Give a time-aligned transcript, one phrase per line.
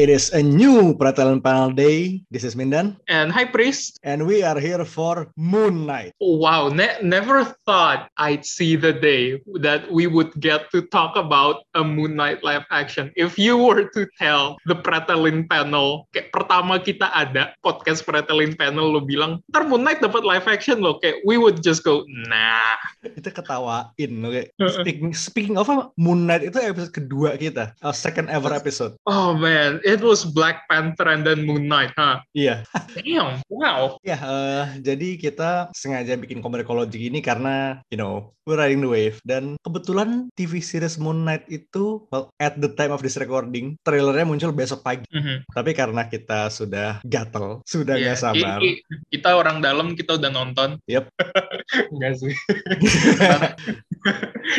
[0.00, 2.24] It is a new Pratelan Panel Day.
[2.32, 2.96] This is Mindan.
[3.12, 4.00] And hi, Priest.
[4.00, 6.16] And we are here for Moon Knight.
[6.24, 11.68] Wow, ne- never thought I'd see the day that we would get to talk about
[11.76, 13.12] a Moon Knight live action.
[13.12, 18.96] If you were to tell the Pratelin Panel, kayak pertama kita ada podcast Pratelin Panel,
[18.96, 22.72] lo bilang, ntar Moon Knight dapat live action lo, kayak we would just go, nah.
[23.04, 23.92] Itu ketawain.
[24.00, 24.48] Kayak.
[24.80, 25.68] Speaking, speaking of
[26.00, 27.76] Moon Knight itu episode kedua kita.
[27.84, 28.96] Our second ever episode.
[29.04, 32.22] Oh man, it was Black Panther and then Moon Knight, huh?
[32.30, 32.62] Iya.
[32.94, 33.98] Damn, wow.
[34.00, 39.18] Ya, uh, jadi kita sengaja bikin komikologi ini karena, you know, we're riding the wave.
[39.22, 44.22] Dan kebetulan TV series Moon Knight itu, well, at the time of this recording, trailernya
[44.24, 45.06] muncul besok pagi.
[45.10, 45.50] Mhm.
[45.50, 48.58] Tapi karena kita sudah gatel, sudah Iya, nggak sabar.
[48.62, 50.78] i- i- kita orang dalam, kita udah nonton.
[50.86, 51.10] Yep.
[51.94, 52.34] Enggak sih.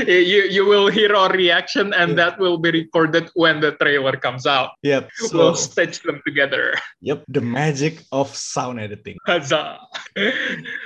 [0.07, 2.31] you you will hear our reaction and Yeah.
[2.31, 4.75] that will be recorded when the trailer comes out.
[4.83, 5.07] yep.
[5.29, 6.73] So, stitch them together.
[6.99, 7.21] yep.
[7.29, 9.21] The magic of sound editing.
[9.29, 9.77] Huzzah.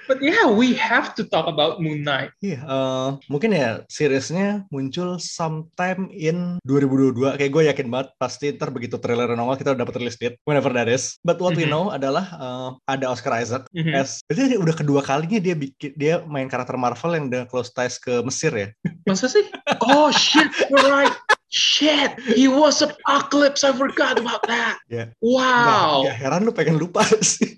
[0.08, 2.32] but yeah, we have to talk about Moon Knight.
[2.40, 7.38] Iya, eh, mungkin ya seriesnya muncul sometime in 2022.
[7.40, 10.70] Kayak gue yakin banget pasti ntar begitu trailer nongol kita udah dapat release date whenever
[10.72, 11.18] that is.
[11.24, 11.72] But what we Mhm.
[11.72, 13.94] know adalah eh, ada Oscar Isaac Mhm.
[13.96, 17.96] as berarti udah kedua kalinya dia bikin dia main karakter Marvel yang udah close ties
[17.98, 18.68] ke Mesir ya.
[19.06, 19.46] Masa sih?
[19.86, 21.14] Oh shit, you're right.
[21.48, 23.64] Shit, he was Apocalypse.
[23.64, 24.82] I forgot about that.
[24.90, 25.14] Ya.
[25.22, 25.40] Wow.
[25.40, 27.56] Nggak- nggak heran lu pengen lupa sih.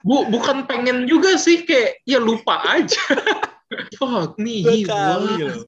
[0.00, 2.96] Bu, bukan pengen juga sih kayak ya lupa aja.
[3.94, 5.62] Fuck me, he was.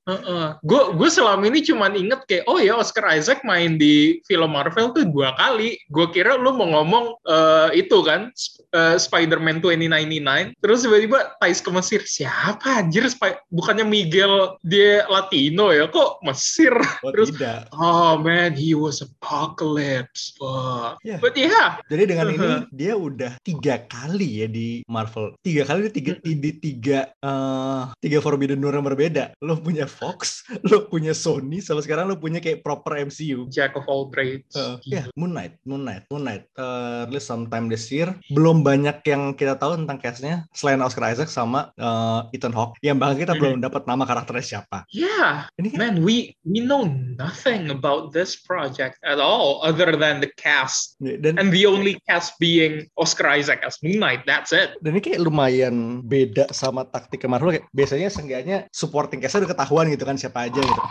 [0.66, 4.90] Gue gue selama ini cuma inget kayak oh ya Oscar Isaac main di film Marvel
[4.90, 5.78] tuh dua kali.
[5.88, 10.58] Gue kira lu mau ngomong eh, itu kan Sp- eh, Spider-Man 2099.
[10.58, 12.00] Terus tiba-tiba ties ke Mesir.
[12.02, 13.06] Siapa anjir?
[13.06, 15.86] Spi- Bukannya Miguel dia Latino ya?
[15.86, 16.74] Kok Mesir?
[17.06, 17.70] Oh, Terus- tidak.
[17.70, 20.34] Oh man, he was Apocalypse.
[20.34, 20.98] Fuck.
[21.06, 21.22] Yeah.
[21.22, 22.64] But yeah, Jadi dengan ini Uh-huh.
[22.80, 25.38] dia udah tiga kali ya di Marvel.
[25.46, 29.24] Tiga kali di tiga di, di tiga eh, tiga Forbidden Door yang berbeda.
[29.42, 33.48] Lo punya Fox, lo punya Sony, sama sekarang lo punya kayak proper MCU.
[33.48, 34.48] Jack of all trades.
[34.54, 36.46] Uh, ya, Moon Knight, Moon Knight, Moon Knight.
[36.54, 38.14] Uh, release sometime this year.
[38.30, 42.78] Belum banyak yang kita tahu tentang castnya selain Oscar Isaac sama uh, Ethan Hawke.
[42.80, 43.40] Yang bahkan kita Mhm.
[43.40, 44.84] belum dapat nama karakternya siapa.
[44.88, 46.86] Yeah, Ini kan Man, we we know
[47.16, 50.94] nothing about this project at all other than the cast.
[51.00, 54.22] dan And the only cast being Oscar Isaac as Moon Knight.
[54.22, 54.76] That's it.
[54.78, 59.90] dan ini kayak lumayan beda sama taktik Marvel kayak biasanya seenggaknya supporting castnya udah ketahuan
[59.90, 60.82] gitu kan siapa aja gitu.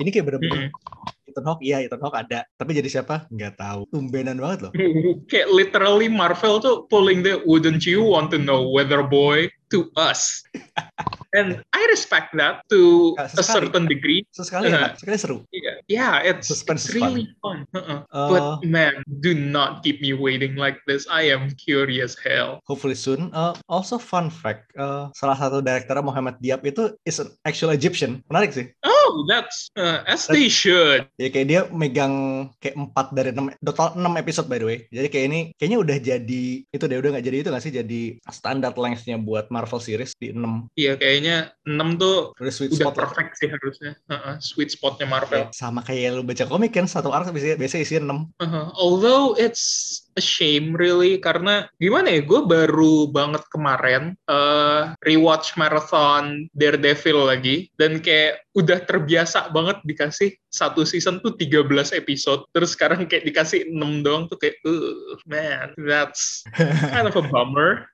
[0.00, 0.72] Ini kayak bener-bener
[1.28, 2.48] Ethan Hawke, iya Ethan Hawke ada.
[2.56, 3.28] Tapi jadi siapa?
[3.28, 3.84] Nggak tahu.
[3.92, 4.72] Tumbenan banget loh.
[5.28, 10.40] Kayak literally Marvel tuh pulling the wouldn't you want to know whether boy to us.
[11.36, 13.68] And I respect that to Ya, a sesekali.
[13.68, 14.24] certain degree.
[14.32, 14.80] Sesekali Uh-huh.
[14.80, 15.38] enak, sekali seru.
[15.52, 17.10] Yeah, yeah it's, Suspense it's is fun.
[17.12, 17.58] really fun.
[17.74, 18.04] Uh-uh.
[18.12, 21.08] Uh, but man, do not keep me waiting like this.
[21.10, 22.60] I am curious hell.
[22.68, 23.32] hopefully soon.
[23.32, 28.20] Uh, also fun fact, uh, salah satu direkturnya Muhammad Diab itu is an actual Egyptian.
[28.28, 28.68] Menarik sih.
[28.84, 31.08] Oh, that's uh, as they should.
[31.16, 34.78] Ya kayak dia megang kayak empat dari enam total enam episode by the way.
[34.92, 38.00] Jadi kayak ini kayaknya udah jadi itu deh udah nggak jadi itu nggak sih jadi
[38.28, 42.94] standar lengthnya buat Marvel series di enam Iya kayaknya 6 tuh udah sweet udah spot
[42.94, 43.00] lah.
[43.08, 43.92] perfect sih harusnya.
[44.12, 45.48] Uh-uh, sweet spotnya Marvel.
[45.48, 48.26] Ya, sama kayak lu baca komik kan satu arc biasanya biasa isi enam.
[48.42, 48.66] Uh-huh.
[48.74, 56.50] Although it's a shame really karena gimana ya gue baru banget kemarin uh, rewatch marathon
[56.58, 63.06] Daredevil lagi dan kayak udah terbiasa banget dikasih satu season tuh 13 episode terus sekarang
[63.06, 66.42] kayak dikasih 6 doang tuh kayak uh, man that's
[66.90, 67.86] kind of a bummer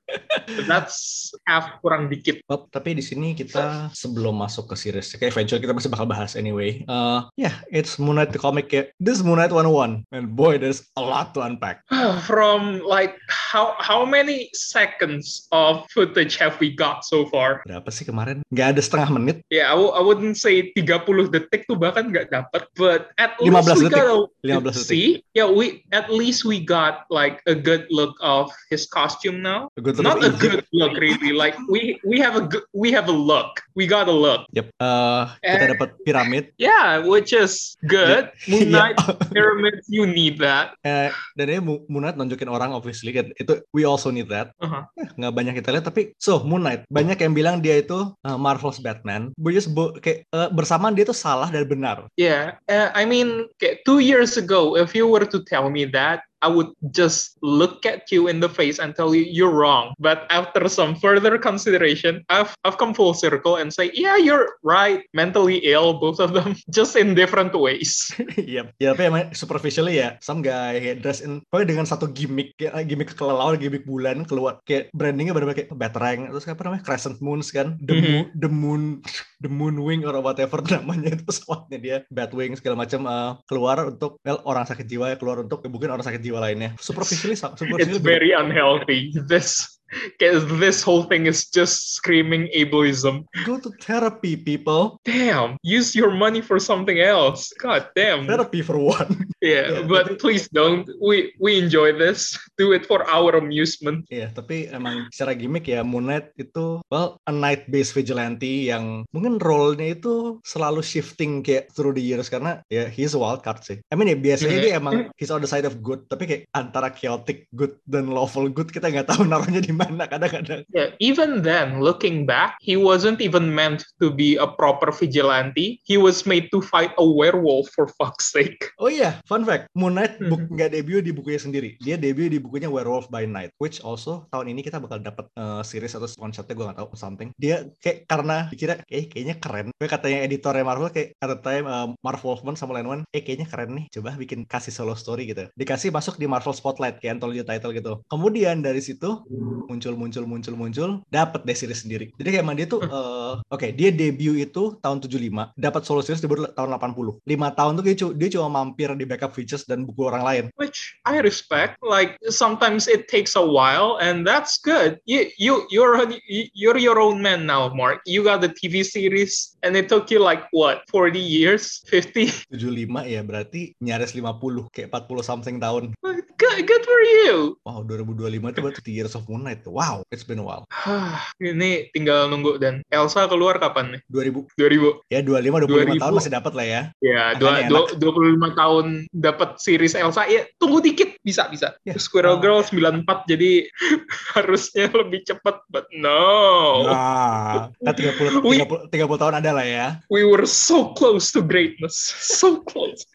[0.44, 5.32] But that's half kurang dikit Oh, tapi di sini kita sebelum masuk ke series, kayak
[5.32, 6.84] eventually kita masih bakal bahas anyway.
[6.84, 8.68] Uh, yeah, it's Moon Knight the comic.
[8.68, 8.84] ya.
[9.00, 10.04] This is Moon Knight 101.
[10.12, 11.80] And boy, there's a lot to unpack.
[12.22, 18.04] From like how how many seconds of footage have we got so far Berapa sih
[18.04, 18.42] kemarin?
[18.52, 19.36] Nggak ada setengah menit.
[19.50, 23.86] Yeah, I wouldn't say 30 detik tuh bahkan nggak dapat, but at 15 least we
[23.88, 23.94] detik.
[23.94, 24.84] got a 15 detik.
[24.86, 25.08] see.
[25.32, 29.72] Yeah, we at least we got like a good look of his costume now.
[29.74, 30.38] A Not a Egypt.
[30.38, 31.32] good look really.
[31.32, 33.62] Like we we have a good we have a look.
[33.74, 34.46] We got a look.
[34.52, 34.70] Yep.
[34.78, 35.70] Uh, kita Eh.
[35.74, 36.44] dapat piramid.
[36.60, 38.30] Yeah, which is good.
[38.46, 38.70] Moon.
[38.74, 38.98] Knight
[39.30, 40.74] pyramids, you need that.
[40.84, 41.58] Eh, dan ini
[41.88, 44.52] Moon Moon Knight nunjukin orang obviously kan itu we also need that.
[44.60, 44.84] Uh-huh.
[45.00, 48.36] Eh, nggak banyak kita lihat tapi so Moon Knight banyak yang bilang dia itu uh,
[48.36, 49.32] Marvel's Batman.
[49.40, 52.12] Which is bo- kayak uh, bersamaan dia tuh salah dan benar.
[52.20, 56.20] Yeah, uh, I mean, kayak two years ago, if you were to tell me that,
[56.44, 59.96] I would just look at you in the face and tell you you're wrong.
[59.96, 65.00] But after some further consideration, I've I've come full circle and say, yeah, you're right.
[65.16, 68.12] Mentally ill, both of them, just in different ways.
[68.36, 72.76] Iya, ya tapi emang superficially ya some guy dress in pokoknya dengan satu gimmick kayak
[72.76, 77.22] eh, gimmick kelelawar, gimmick bulan keluar kayak brandingnya benar-benar kayak batarang terus apa namanya crescent
[77.24, 78.04] moons kan the Mhm.
[78.04, 78.82] moon the moon
[79.44, 84.18] the moon wing or whatever namanya itu pesawatnya dia Batwing segala macam eh, keluar untuk
[84.26, 87.98] well, orang sakit jiwa ya keluar untuk mungkin orang sakit jiwa lainnya superficially superficially It's
[87.98, 89.12] very unhealthy.
[89.26, 89.78] This
[90.18, 93.22] kayak this whole thing is just screaming ableism.
[93.46, 97.52] go to therapy people Damn, use your money for something else.
[97.56, 98.26] God damn.
[98.26, 100.88] therapy for one Yeah, Yeah, but tapi- please don't.
[100.98, 102.32] We we enjoy this.
[102.56, 104.08] Do it for our amusement.
[104.08, 109.04] Iya, tapi emang secara gimmick ya Moon Knight itu well a night based vigilante yang
[109.12, 113.60] mungkin role-nya itu selalu shifting kayak through the years karena ya he's a wild card
[113.60, 113.84] sih.
[113.92, 114.64] I mean ya biasanya Mhm.
[114.64, 118.48] dia emang he's on the side of good, tapi kayak antara chaotic good dan lawful
[118.48, 120.62] good kita nggak tahu naruhnya di mana kadang-kadang.
[120.72, 125.80] Yeah, even then, looking back, he wasn't even meant to be a proper vigilante.
[125.84, 128.70] He was made to fight a werewolf for fuck's sake.
[128.80, 130.54] Oh iya, fun fact, Moon Knight Mhm.
[130.54, 131.76] nggak debut di bukunya sendiri.
[131.80, 135.60] Dia debut di bukunya Werewolf by Night, which also tahun ini kita bakal dapat uh,
[135.60, 137.28] series atau one shotnya gue nggak tahu something.
[137.36, 139.66] Dia kayak karena dikira kayak kayaknya keren.
[139.76, 143.46] Kayak katanya editornya Marvel kayak at the time uh, Marv Wolfman sama Len eh kayaknya
[143.48, 143.86] keren nih.
[143.90, 145.48] Coba bikin kasih solo story gitu.
[145.56, 147.92] Dikasih masuk di Marvel Spotlight kayak anthology title gitu.
[148.08, 149.24] Kemudian dari situ
[149.66, 152.12] muncul muncul muncul muncul dapat deh series sendiri.
[152.20, 156.28] Jadi kayak dia tuh uh, oke dia debut itu tahun 75, dapat solo series di
[156.28, 157.24] tahun 80.
[157.24, 160.44] 5 tahun tuh dia, dia cuma mampir di backup features dan buku orang lain.
[160.56, 161.80] Which I respect.
[161.82, 165.00] Like sometimes it takes a while, and that's good.
[165.04, 168.04] You you you're you're your own man now, Mark.
[168.06, 172.52] You got the TV series, and it took you like what 40 years, 50.
[172.52, 175.94] 75 ya berarti nyaris 50 kayak 40 something tahun.
[176.34, 177.56] Good, good for you.
[177.62, 179.64] Wow, 2025 itu berarti Years of Moon Knight.
[179.70, 180.66] Wow, it's been a while.
[181.40, 184.00] Ini tinggal nunggu dan Elsa keluar kapan nih?
[184.10, 185.14] 2000 2000.
[185.14, 186.02] ya 25 25 2000.
[186.02, 186.82] tahun masih dapat lah ya.
[186.98, 188.84] Ya, dua, dua, 25 tahun
[189.14, 190.26] dapat series Elsa.
[190.26, 191.14] Ya, tunggu dikit.
[191.22, 191.78] Bisa, bisa.
[191.86, 191.94] Ya.
[191.96, 192.42] Squirrel Ah.
[192.42, 193.64] Girl 94, jadi
[194.34, 195.62] harusnya lebih cepat.
[195.70, 196.84] But no.
[196.88, 199.86] Nah, kan 30, We- 30, 30 tahun ada lah ya.
[200.10, 201.96] We were so close to greatness.
[202.34, 203.06] So close.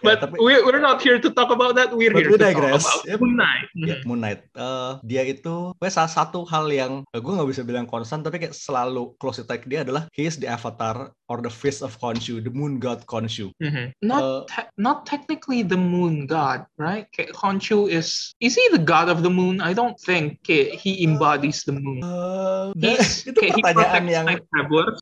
[0.00, 1.92] But tapi- we, we're not here to talk about that.
[1.92, 2.82] We're here to digress.
[2.82, 3.20] talk about.
[3.20, 3.68] Moon Knight.
[3.76, 4.40] Ya, Moon Knight.
[4.54, 8.52] Eh, dia itu, gue salah satu hal yang gue nggak bisa bilang konstan, tapi kayak
[8.52, 12.50] selalu close attack dia adalah he is the avatar or the face of Khonshu, the
[12.50, 13.50] moon god Khonshu.
[13.58, 13.90] Mhm.
[14.00, 17.06] Not Uh, te- not technically the moon god, right?
[17.10, 19.58] Kayak Khonshu is is he the god of the moon?
[19.58, 22.02] I don't think kayak he embodies the moon.
[22.02, 24.26] Eh, He's, itu kayak he pertanyaan protects yang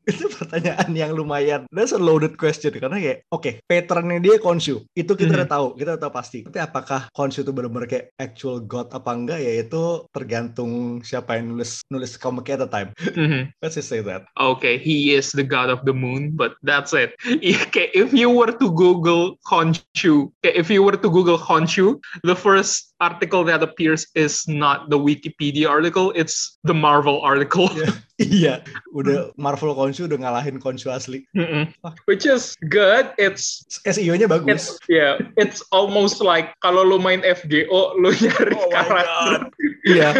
[0.13, 5.13] itu pertanyaan yang lumayan that's a loaded question karena kayak oke patternnya dia Khonshu itu
[5.13, 5.39] kita Mhm.
[5.41, 9.11] udah tahu kita udah tahu pasti tapi apakah Khonshu itu benar-benar kayak actual god apa
[9.11, 10.54] enggak ya itu tergantung
[11.03, 13.51] siapa yang nulis nulis komiknya at the time Mhm.
[13.63, 17.15] let's just say that Okay, he is the god of the moon, but that's it.
[17.69, 22.37] Okay, if you were to Google Khonshu, okay, if you were to Google Khonshu, the
[22.37, 27.71] first article that appears is not the Wikipedia article, it's the Marvel article.
[27.75, 27.95] Yeah.
[28.17, 31.75] iya udah Marvel Khonshu udah ngalahin Khonshu asli Mhm.
[32.07, 33.11] Which is good.
[33.19, 38.71] It's SEO-nya bagus it's yeah, it's almost like kalau lu main FGO, lu nyari Oh
[38.71, 39.51] karakter.
[39.85, 40.15] iya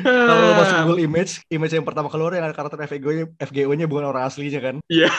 [0.00, 4.06] kalau lo masuk Google Image image yang pertama keluar yang ada karakter FGO-nya FGO-nya bukan
[4.06, 5.12] orang aslinya kan Yeah.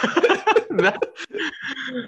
[0.69, 1.01] That-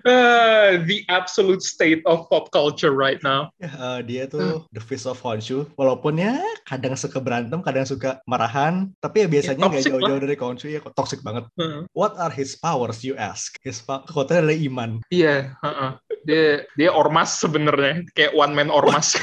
[0.06, 3.50] uh, the absolute state of pop culture right now.
[3.58, 3.70] Eh,
[4.06, 5.66] dia tuh the face of Khonshu.
[5.78, 6.38] Walaupun ya
[6.70, 8.94] kadang suka berantem, kadang suka marahan.
[9.02, 10.80] Tapi ya biasanya nggak toxic jauh-jauh dari Khonshu ya.
[10.94, 11.50] Toxic banget.
[11.58, 13.58] Uh, What are his powers you ask?
[13.66, 14.90] His kekuatannya adalah iman.
[15.10, 15.98] Iya, uh-uh.
[16.26, 19.16] Dia dia ormas sebenarnya, kayak one man ormas.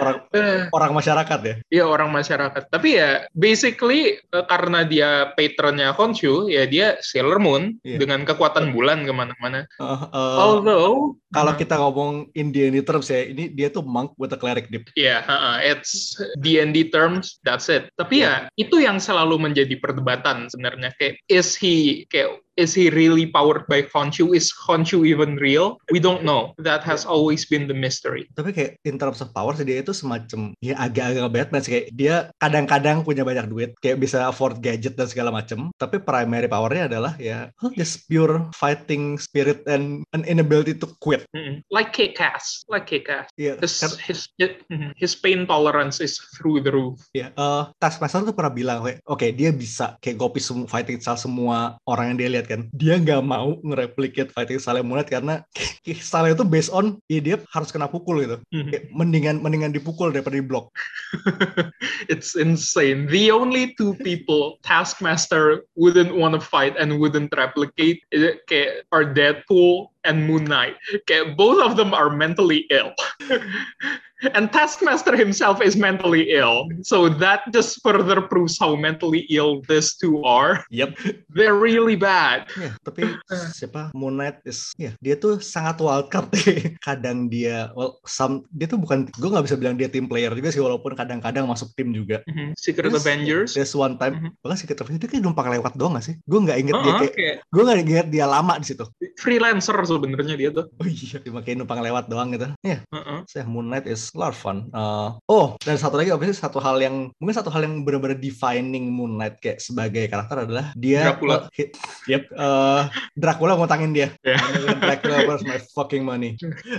[0.00, 1.54] Orang Eh, orang masyarakat ya.
[1.70, 2.72] Iya orang masyarakat.
[2.72, 8.02] Tapi ya basically eh, karena dia patronnya Khonshu, ya dia Sailor Moon Iya.
[8.02, 9.64] dengan kekuatan bulan ke mana-mana.
[9.78, 14.34] Eh, eh, Although kalau uh, kita ngomong Indian terms ya, ini dia tuh monk with
[14.34, 14.90] a cleric dip.
[14.98, 17.86] Ya, uh-uh, it's D&D terms, that's it.
[17.94, 20.90] Tapi ya itu yang selalu menjadi perdebatan sebenarnya.
[20.98, 24.36] Kayak is he kayak is he really powered by Khonshu?
[24.36, 25.80] Is Khonshu even real?
[25.88, 26.52] We don't know.
[26.60, 28.28] That has always been the mystery.
[28.36, 32.14] Tapi kayak in terms of power dia itu semacam ya agak-agak Batman sih kayak dia
[32.36, 35.72] kadang-kadang punya banyak duit, kayak bisa afford gadget dan segala macam.
[35.80, 41.24] Tapi primary powernya adalah ya oh, just pure fighting spirit and an inability to quit.
[41.32, 41.64] Mm-mm.
[41.72, 42.90] Like K-Cass, like.
[43.38, 44.26] Iya, His, kan- his,
[44.66, 44.90] mhm.
[44.98, 46.98] his pain tolerance is through the roof.
[47.14, 51.20] Ya, eh Taskmaster tuh pernah bilang, kayak, oke dia bisa kayak copy semua fighting style
[51.20, 52.66] semua orang yang dia lihat kan.
[52.74, 55.46] Dia nggak mau nge-replicate fighting style Moon Knight karena
[56.02, 58.36] style itu based on ya dia harus kena pukul gitu.
[58.50, 58.68] Mhm.
[58.74, 60.74] Kayak mendingan mendingan dipukul daripada di blok.
[62.12, 63.06] it's insane.
[63.06, 68.02] The only two people Taskmaster wouldn't want to fight and wouldn't replicate
[68.50, 70.74] kayak are Deadpool and Moon Knight.
[71.06, 72.90] Okay, both of them are mentally ill.
[74.22, 76.68] and Taskmaster himself is mentally ill.
[76.82, 80.64] So that just further proves how mentally ill these two are.
[80.68, 80.96] Yep.
[81.34, 82.50] They're really bad.
[82.54, 83.08] Ya, tapi
[83.58, 86.28] siapa Moon Knight is ya dia tuh sangat wildcard
[86.86, 90.50] kadang dia well some dia tuh bukan gue nggak bisa bilang dia team player juga
[90.50, 92.52] sih walaupun kadang-kadang masuk tim juga Mhm.
[92.54, 93.50] Secret Terus, Avengers.
[93.56, 94.30] there's one time Mhm.
[94.42, 96.98] bahkan Secret Avengers dia kayak numpang lewat doang gak sih gue nggak inget dia Oh,
[97.00, 97.28] kayak oke.
[97.48, 98.84] gue nggak inget dia lama di situ
[99.16, 100.66] Freelancer sebenarnya dia tuh.
[100.70, 103.24] oh iya cuma kayak numpang lewat doang gitu ya Uh-uh.
[103.24, 107.34] saya Moon Knight is fun Uh, oh dan satu lagi obviously satu hal yang mungkin
[107.34, 111.46] satu hal yang benar-benar defining Moon Knight kayak sebagai karakter adalah dia Dracula.
[111.52, 111.72] he-
[112.06, 114.38] yep uh, Dracula ngutangin dia Yeah.
[114.76, 116.34] Dracula where's my fucking money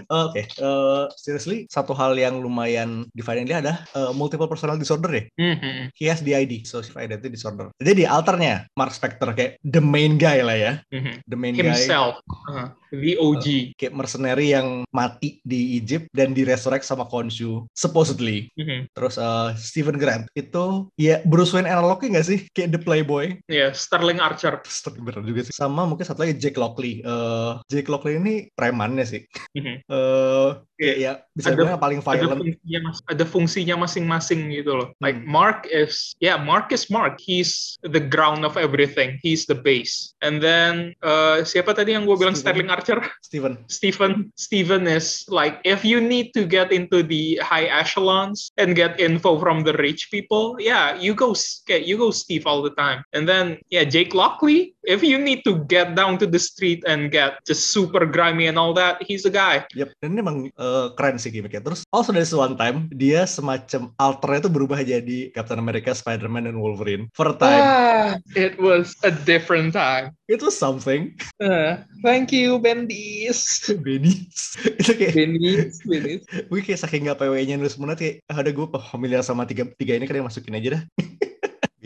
[0.08, 5.24] oke uh, seriously satu hal yang lumayan defining dia ada uh, multiple personal disorder ya
[5.38, 5.92] Mhm.
[5.94, 10.40] he has DID social identity disorder jadi di alternya Mark Spector kayak the main guy
[10.40, 11.24] lah ya Mhm.
[11.26, 12.20] the main guy Himself.
[12.48, 13.46] Uh, the OG.
[13.76, 18.92] kayak mercenary yang mati di Egypt dan diresurrect sama Khonshu supposedly Mhm.
[18.92, 23.72] terus uh, Stephen Grant itu ya Bruce Wayne analognya nggak sih kayak the playboy Yeah,
[23.72, 24.60] Sterling Archer.
[24.94, 29.22] bener juga sih sama mungkin satu lagi Jake Lockley Eh, Jake Lockley ini premannya sih
[29.54, 29.76] Mhm.
[29.84, 34.72] Eh kayak ya bisa Ada- bilang paling ada violent fungsinya mas- ada fungsinya masing-masing gitu
[34.74, 34.88] loh.
[34.98, 35.30] Like Hmm.
[35.30, 37.18] Mark is yeah, Mark is Mark.
[37.18, 39.22] He's the ground of everything.
[39.22, 40.18] He's the base.
[40.20, 42.58] And then uh, siapa tadi yang gue bilang Steven.
[42.58, 42.80] Sterling Archer?
[43.22, 48.76] Steven Stephen Stephen is like if you need to get into the high echelons and
[48.76, 51.36] get info from the rich people, yeah, you go
[51.66, 53.04] okay, you go Steve all the time.
[53.14, 57.12] And then yeah, Jake Lockley, if you need to get down to the street and
[57.12, 59.66] get just super grimy and all that, he's the guy.
[59.76, 61.64] Yep, dan ini emang eh, keren sih gimmicknya.
[61.64, 66.58] Terus also dari one time dia semacam alternya itu berubah jadi Captain America, Spider-Man, dan
[66.60, 67.08] Wolverine.
[67.16, 70.16] For a time, Ah, it was a different time.
[70.32, 71.20] It was something.
[71.44, 73.68] Uh, thank you, Bendis.
[73.86, 74.56] Benis.
[74.64, 76.24] itu kayak Bendis, Bendis.
[76.28, 80.00] gue kayak saking gak PW-nya nulis Knight kayak ah, ada gue familiar sama tiga tiga
[80.00, 80.84] ini kan yang masukin aja dah.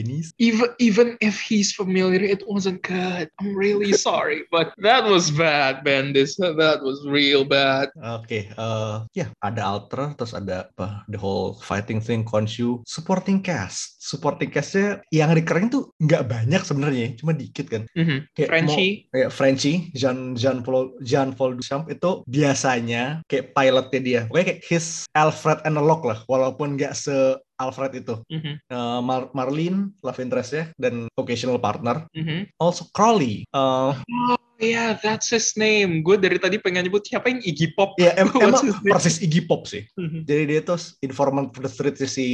[0.05, 0.29] Benis.
[0.37, 3.25] Even even if he's familiar, it wasn't good.
[3.41, 6.37] I'm really sorry, but that was bad, Bendis.
[6.37, 7.89] That was real bad.
[7.97, 13.97] Oke, eh ya ada alter terus ada apa the whole fighting thing Khonshu supporting cast.
[13.97, 17.89] Supporting castnya yang recurring tuh nggak banyak sebenarnya, cuma dikit kan.
[17.97, 18.29] Mhm.
[18.37, 18.93] Kayak Frenchie.
[19.09, 24.21] mau- ya Frenchie, Jean Jean Paul Jean Paul Duchamp itu biasanya kayak pilotnya dia.
[24.29, 27.15] Pokoknya kayak his Alfred analog lah, walaupun nggak se
[27.55, 28.15] Alfred itu.
[28.31, 28.53] Mhm.
[28.67, 32.07] Eh, Mar- Marlene, love interest-nya, dan occasional partner.
[32.13, 32.51] Mhm.
[32.59, 33.47] Also Crowley.
[33.55, 33.95] Oh
[34.57, 35.99] yeah, that's his name.
[35.99, 37.97] Gue dari tadi pengen nyebut siapa yang Iggy Pop.
[37.97, 39.83] ya em- What's emang persis Iggy Pop sih.
[39.99, 40.23] Mhm.
[40.23, 42.25] Jadi dia tuh informant for the street si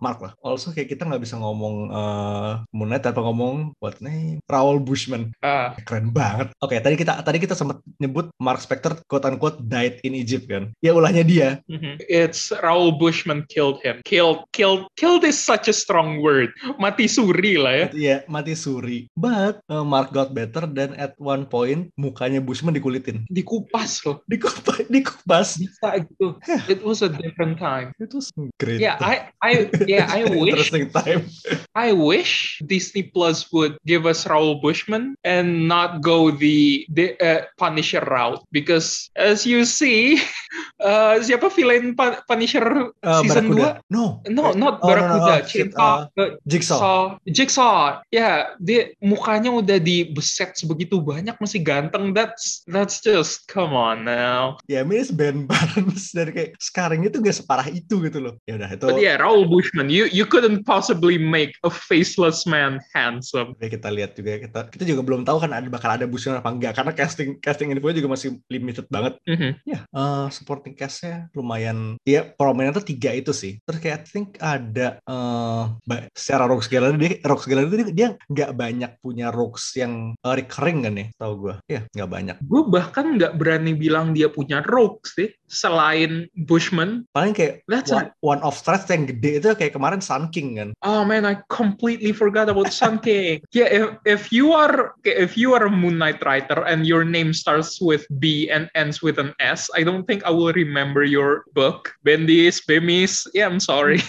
[0.00, 0.32] Mark lah.
[0.40, 5.36] Also kayak kita nggak bisa ngomong eh Moon Knight tanpa ngomong what name Raoul Bushman.
[5.44, 6.48] Ah, Keren banget.
[6.64, 10.72] Oke, tadi kita tadi kita sempat nyebut Mark Spector quote unquote died in Egypt kan.
[10.80, 11.48] Ya ulahnya dia.
[11.68, 12.00] mhm.
[12.08, 14.00] It's Raoul Bushman killed him.
[14.08, 16.48] Killed, killed, killed is such a strong word.
[16.80, 17.86] Mati suri lah ya.
[17.92, 19.10] Iya, mati suri.
[19.12, 21.57] But eh, Mark got better dan at one point
[21.96, 23.24] mukanya Bushman dikulitin.
[23.26, 24.20] Dikupas loh.
[24.28, 25.48] Dikupas, dikupas.
[25.58, 26.36] Bisa gitu.
[26.68, 27.90] It was a different time.
[27.98, 28.20] Itu
[28.60, 28.78] great.
[28.78, 29.52] Yeah, I, I,
[29.88, 31.22] yeah, I wish Interesting time.
[31.74, 37.40] I wish Disney Plus would give us Raoul Bushman and not go the, the uh,
[37.56, 40.18] Punisher route because as you see,
[40.82, 41.94] uh, siapa villain
[42.26, 43.80] Punisher Eh, season Barracuda.
[43.86, 43.94] 2?
[43.94, 44.04] No.
[44.28, 46.78] No, not Oh, no, no, Barracuda, oh, Chainsaw, uh, Jigsaw.
[46.78, 48.02] Saw- Jigsaw.
[48.10, 52.12] Ya, dia mukanya udah dibeset sebegitu banyak masih ganteng.
[52.12, 54.60] That's that's just come on now.
[54.68, 56.12] Ya Miss Ben Barnes.
[56.16, 58.36] Dari kayak sekarang itu gak separah itu gitu loh.
[58.44, 62.76] Ya udah itu but yeah Raul Bushman you you couldn't possibly make a faceless man
[62.92, 63.56] handsome.
[63.64, 66.52] Ya kita lihat juga kita kita juga belum tahu kan ada bakal ada Bushman apa
[66.52, 66.76] enggak.
[66.76, 69.16] Karena casting casting info juga masih limited banget.
[69.24, 69.64] Mhm.
[69.64, 73.56] ya eh, supporting castnya lumayan ya prominent tuh tiga itu sih.
[73.64, 78.08] Terus kayak I think ada eh ba- secara Rogues Gallery dia Rogues Gallery dia dia
[78.28, 82.36] nggak banyak punya Rogues yang eh, recurring kan ya tahu gue ya nggak banyak.
[82.42, 88.12] Gue bahkan nggak berani bilang dia punya rogue sih selain Bushman paling kayak That's one,
[88.20, 92.12] one of threats yang gede itu kayak kemarin Sun King kan Oh man, I completely
[92.12, 93.40] forgot about Sun King.
[93.56, 97.34] yeah, if if you are if you are a Moon Knight writer and your name
[97.34, 101.46] starts with B and ends with an S, I don't think I will remember your
[101.54, 101.94] book.
[102.04, 103.26] Bendis, Bemis.
[103.34, 104.02] Yeah, I'm sorry.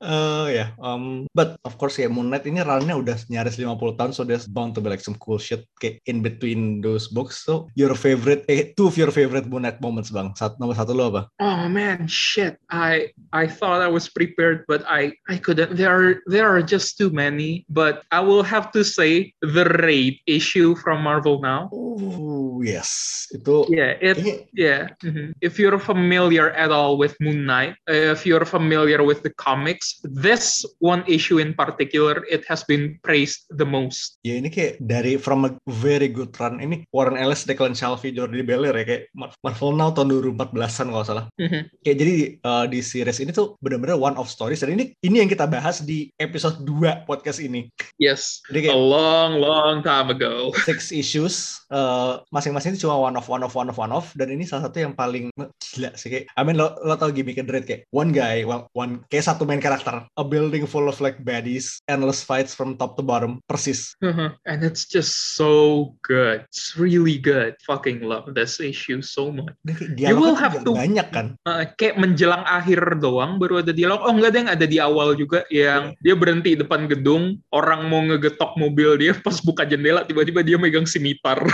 [0.00, 4.16] Eh ya, um, but of course ya Moon Knight ini runnya udah nyaris 50 tahun,
[4.16, 7.44] so there's bound to be like some cool shit kayak in between those books.
[7.44, 10.32] So your favorite, eh, two of your favorite Moon Knight moments bang.
[10.56, 11.28] Nomor satu lo apa?
[11.36, 12.56] Oh man, shit.
[12.72, 15.76] I I thought I was prepared, but I I couldn't.
[15.76, 17.68] There are there are just too many.
[17.68, 21.68] But I will have to say the raid issue from Marvel now.
[21.68, 23.68] Oh yes, itu.
[23.68, 24.16] Yeah, it
[24.52, 24.94] Yeah.
[25.02, 25.36] mhm.
[25.40, 29.98] If you're familiar at all with Moon Knight, uh, if you're familiar with the comics,
[30.06, 34.20] this one issue in particular, it has been praised the most.
[34.22, 38.44] ya ini kayak dari from a very good run ini Warren Ellis, Declan Shalvey, Jordi
[38.44, 41.24] Beller ya kayak Mar- Marvel Now tahun 2014an kalau salah.
[41.36, 41.60] Mhm.
[41.82, 45.30] Kayak jadi uh, di series ini tuh benar-benar one of stories dan ini ini yang
[45.30, 47.66] kita bahas di episode 2 podcast ini.
[47.96, 50.52] Yes, Jadi a kayak long, long time ago.
[50.64, 54.28] six issues uh, masing-masing itu cuma one of one of one of one of dan
[54.28, 55.28] ini salah satu yang paling
[55.58, 59.00] gila sih kayak I mean lo lo tau gimmick Dread kayak one guy well, one
[59.08, 63.02] kayak satu main karakter a building full of like baddies endless fights from top to
[63.02, 64.32] bottom persis Uh-huh.
[64.44, 66.44] and it's just so good.
[66.48, 67.56] It's really good.
[67.64, 69.56] Fucking love this issue so much.
[69.64, 73.72] Dan kayak You will have to- banyak kan Uh, kayak menjelang akhir doang baru ada
[73.72, 74.04] dialog.
[74.04, 78.54] Oh enggak deh, ada di awal juga yang dia berhenti depan gedung, orang mau ngegetok
[78.54, 81.40] mobil dia pas buka jendela tiba-tiba dia megang simitar.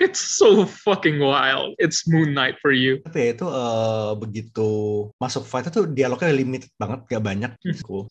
[0.00, 1.74] It's so fucking wild.
[1.76, 3.02] It's Moon Knight for you.
[3.02, 4.68] tapi ya itu uh, begitu
[5.16, 7.76] masuk fight itu dialognya limited banget gak banyak Hmm.
[7.84, 8.04] cool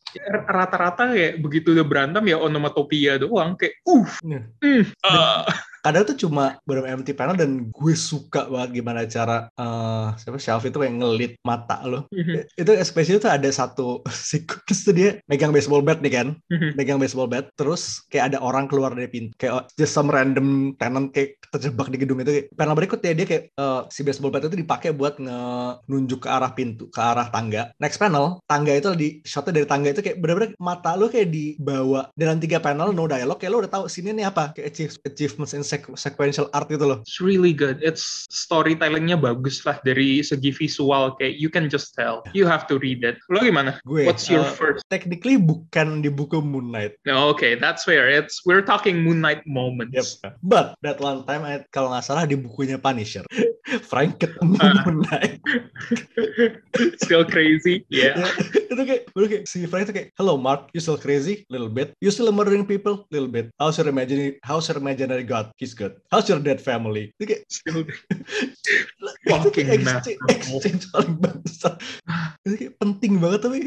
[0.46, 4.40] Rata-rata kayak begitu udah berantem ya onomatopia doang kayak uh, Iya.
[4.62, 5.44] mm, ah.
[5.84, 10.78] Kadang tuh cuma empty panel dan gue suka banget gimana cara uh, siapa Shelf itu
[10.80, 12.06] kayak ngelit mata lo.
[12.12, 16.28] Mhm, itu especially tuh ada satu sequence tuh dia megang baseball bat nih kan.
[16.52, 16.76] Mhm.
[16.76, 21.12] megang baseball bat terus kayak ada orang keluar dari pintu kayak just some random tenant
[21.16, 22.32] kayak terjebak di gedung itu.
[22.36, 26.30] Kayak, panel berikutnya dia kayak eh, si baseball bat itu dipakai buat nge- nunjuk ke
[26.30, 27.72] arah pintu ke arah tangga.
[27.80, 32.10] Next panel tangga itu di shotnya dari tangga itu kayak bener-bener mata lu kayak dibawa.
[32.14, 35.54] Dalam tiga panel no dialog kayak lu udah tahu sini nih apa kayak achieve- achievements
[35.56, 37.78] in sequ- sequential art gitu loh It's really good.
[37.80, 42.26] It's storytellingnya bagus lah dari segi visual kayak you can just tell.
[42.34, 43.22] You have to read it.
[43.30, 43.78] Lo gimana?
[43.86, 44.82] gue What's your eh, first?
[44.90, 48.10] technically bukan di buku Moon Knight No, okay, that's fair.
[48.10, 49.54] It's we're talking Moon Knight Yep.
[49.54, 50.18] moments.
[50.42, 53.22] But that one time I- kalau nggak salah di bukunya Punisher,
[53.92, 54.74] Frank ketemu Ah.
[54.82, 55.38] Moon Knight.
[57.04, 57.86] Still crazy.
[57.92, 58.18] Yeah.
[58.80, 61.44] Itu kayak, baru kayak si Frank itu kayak, hello Mark, you still crazy?
[61.52, 61.92] Little bit.
[62.00, 63.04] You still murdering people?
[63.12, 63.52] Little bit.
[63.60, 65.52] How's your imaginary, how's your imaginary god?
[65.60, 66.00] He's good.
[66.08, 67.12] How's your dead family?
[67.20, 71.76] Itu kayak, Still itu Fucking kayak exchange, paling bangsat.
[72.48, 73.60] Itu kayak penting banget tapi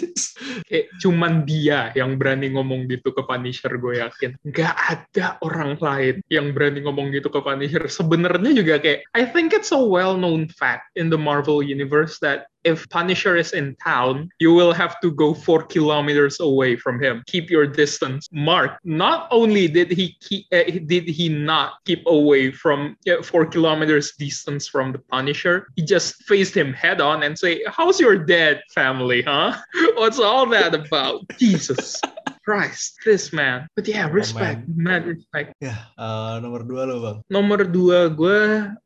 [0.68, 4.36] kayak cuman dia yang berani ngomong gitu ke Punisher gue yakin.
[4.44, 7.88] Nggak ada orang lain yang berani ngomong gitu ke Punisher.
[7.88, 12.88] Sebenarnya juga kayak I think it's a well-known fact in the Marvel universe that if
[12.88, 17.22] Punisher is in town, you will have to go four kilometers away from him.
[17.26, 18.28] Keep your distance.
[18.32, 23.46] Mark, not only did he keep, uh, did he not keep away from uh, four
[23.46, 28.16] kilometers distance from the Punisher, he just faced him head on and say, "How's your
[28.16, 29.56] dead family, huh?
[29.94, 32.00] What's all that about?" Jesus
[32.42, 33.70] Christ, this man.
[33.72, 35.54] But yeah, Oh, respect, mad respect.
[35.62, 37.16] ya eh, nomor dua lo bang.
[37.30, 38.40] Nomor dua gue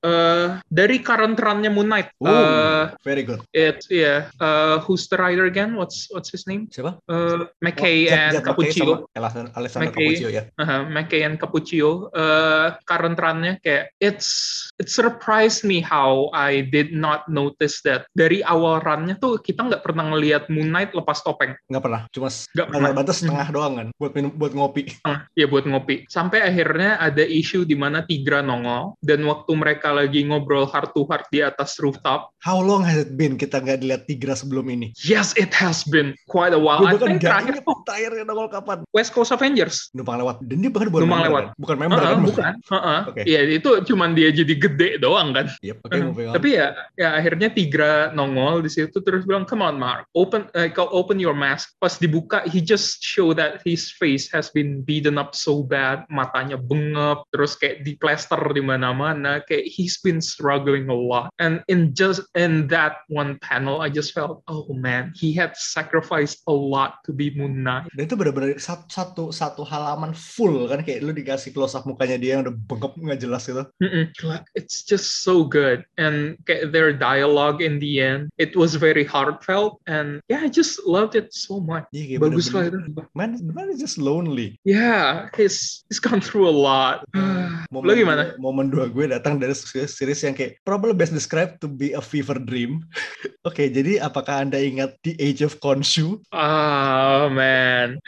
[0.05, 2.12] uh, dari current run-nya Moon Knight.
[2.21, 3.40] Ooh, Uh, very good.
[3.51, 4.29] It's yeah.
[4.37, 5.73] Uh, who's the writer again?
[5.75, 6.69] What's what's his name?
[6.69, 7.01] Siapa?
[7.09, 9.09] Uh, McKay Oh, and Cappuccio.
[9.16, 10.09] sama Alessandro McKay.
[10.12, 10.42] Cappuccio ya.
[10.61, 12.12] Uh, McKay and Cappuccio.
[12.12, 14.29] Uh, current run-nya kayak it's
[14.77, 19.81] it surprised me how I did not notice that dari awal run-nya tuh kita nggak
[19.81, 21.57] pernah ngelihat Moon Knight lepas topeng.
[21.73, 22.90] Nggak pernah, cuma Nggak pernah.
[22.92, 24.91] batas setengah tengah doang kan buat minum buat ngopi.
[25.07, 26.11] Ah, ya buat ngopi.
[26.11, 31.07] Sampai akhirnya ada isu di mana Tigra nongol dan waktu mereka lagi ngobrol heart to
[31.07, 32.35] heart di atas rooftop.
[32.43, 34.91] How long has it been kita nggak dilihat Tigra sebelum ini?
[35.07, 36.83] Yes, it has been quite a while.
[36.83, 38.83] Gue bahkan terakhir inget terakhirnya nongol kapan.
[38.91, 39.95] West Coast Avengers.
[39.95, 40.43] Numpang lewat.
[40.43, 41.45] Dan dia bahkan bukan Numpang member lewat.
[41.47, 41.55] kan?
[41.63, 42.19] Bukan member Heeh, kan?
[42.27, 42.53] bukan.
[42.67, 43.01] Heeh.
[43.07, 43.23] Oke.
[43.23, 45.47] Iya, itu cuman dia jadi gede doang kan.
[45.63, 46.35] Yep, moving on.
[46.35, 46.67] Tapi ya,
[46.99, 51.37] ya akhirnya Tigra nongol di situ terus bilang, "Come on, Mark, open, uh, open your
[51.37, 56.09] mask." Pas dibuka, he just show that his face has been beaten up so bad,
[56.09, 61.29] matanya bengep, terus kayak diplaster di mana-mana, kayak he's been struggling a lot.
[61.38, 66.42] And in just in that one panel, I just felt, oh man, he had sacrificed
[66.49, 67.92] a lot to be Moon Knight.
[67.92, 72.38] Dan itu benar-benar satu, satu halaman full kan kayak lu dikasih close up mukanya dia
[72.38, 73.64] yang udah bengkap nggak jelas gitu.
[73.83, 74.09] Mm-mm.
[74.57, 79.79] It's just so good, and get their dialogue in the end, it was very heartfelt,
[79.87, 81.85] and yeah, I just loved it so much.
[81.92, 83.03] Iya kayak Bagus lah bener-bener- itu.
[83.14, 84.61] Man, the man is just lonely.
[84.62, 87.03] Yeah, he's he's gone through a lot.
[87.75, 88.39] Lo gimana?
[88.39, 92.39] momen dua gue datang dari series yang kayak probably best described to be a fever
[92.39, 92.87] dream.
[93.49, 96.19] Oke, jadi apakah anda ingat The Age of Khonshu?
[96.35, 97.99] Oh man,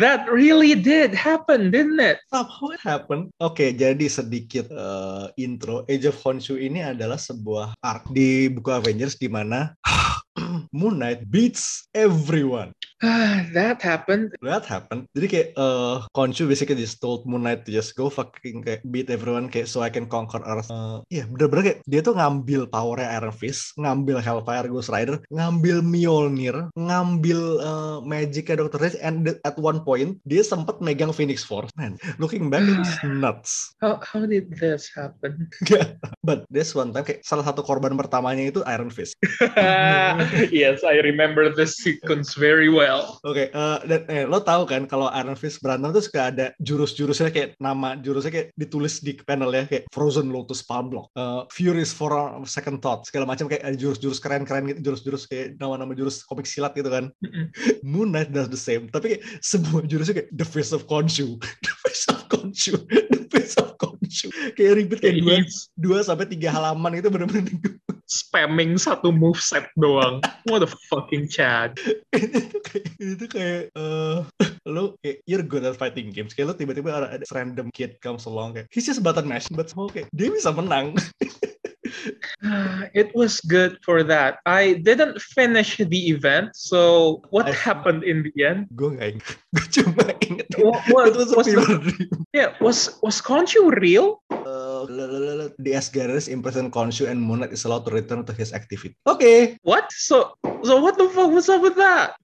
[0.00, 2.20] that really did happen, didn't it?
[2.32, 3.32] Somehow it happened.
[3.40, 5.84] Oke, jadi sedikit eh, intro.
[5.88, 9.76] Age of Khonshu ini adalah sebuah arc di buku Avengers di mana
[10.76, 12.72] Moon Knight beats everyone.
[13.02, 14.30] Ah, that happened.
[14.46, 15.10] That happened.
[15.10, 19.10] Jadi kayak eh Khonshu basically just told Moon Knight to just go fucking kayak beat
[19.10, 20.70] everyone kayak so I can conquer Earth.
[20.70, 25.82] Eh, Iya bener-bener kayak dia tuh ngambil powernya Iron Fist, ngambil Hellfire Ghost Rider, ngambil
[25.82, 31.74] Mjolnir, ngambil eh, magicnya Doctor Strange, and at one point dia sempat megang Phoenix Force.
[31.74, 33.74] Man, looking back it's nuts.
[33.82, 35.50] How how did this happen?
[36.22, 39.18] But this one time kayak salah satu korban pertamanya itu Iron Fist.
[40.54, 42.91] yes, I remember this sequence very well.
[43.22, 47.30] Oke, eh, dan eh, lo tahu kan kalau Iron Fist berantem tuh suka ada jurus-jurusnya
[47.30, 51.94] kayak nama jurusnya kayak ditulis di panel ya kayak Frozen Lotus Palm Block, eh, Furies
[51.94, 52.12] for
[52.44, 56.74] Second Thought, segala macam kayak ada jurus-jurus keren-keren gitu, jurus-jurus kayak nama-nama jurus komik silat
[56.74, 57.08] gitu kan.
[57.22, 57.48] Mm-mm.
[57.86, 61.74] Moon Knight does the same, tapi kayak semua jurusnya kayak The Face of Khonshu, The
[61.86, 64.28] Face of Khonshu, The Face of Khonshu,
[64.58, 65.36] kayak ribet kayak dua,
[65.78, 67.48] dua sampai tiga halaman itu bener-bener
[68.12, 70.20] spamming satu move set doang.
[70.44, 71.80] What a fucking Chad.
[73.02, 74.18] itu kayak kayak eh
[74.68, 78.24] lo kayak you're good at fighting games kayak lo tiba-tiba ada, ada random kid comes
[78.24, 80.94] along kayak he's just button mash but somehow kayak dia bisa menang
[82.94, 84.38] it was good for that.
[84.46, 88.70] I didn't finish the event, so what I happened in the end?
[88.74, 92.08] gue nggak inget gue cuma inget What, what, it was a was the- fever dream
[92.32, 94.22] yeah, was was Khonshu real?
[94.30, 94.88] Uh,
[95.62, 99.58] the Asgard's imprisoned Khonshu and Moon Knight is allowed to return to his activity oke
[99.62, 99.90] What?
[99.92, 100.34] So
[100.66, 102.18] so what the fuck was up with that?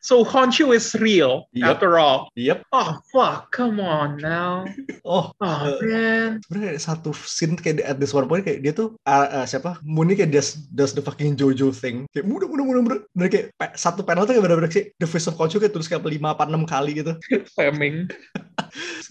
[0.00, 1.66] So Khonshu is real Yep.
[1.66, 2.28] after all.
[2.34, 3.48] yep Oh fuck!
[3.50, 4.64] Come on now.
[5.08, 6.30] oh Oh Uh, man.
[6.46, 9.80] sebenarnya satu scene kayak di- at this one point kayak dia tuh uh, uh, siapa
[9.82, 13.46] Moon kayak does, does the fucking Jojo thing kayak mudah mudah mudah mudah dan kayak
[13.54, 16.32] pe- satu panel tuh kayak bener-bener sih The Face of Khonshu kayak tulis kayak lima
[16.32, 17.16] apa enam kali gitu
[17.52, 18.08] Spamming.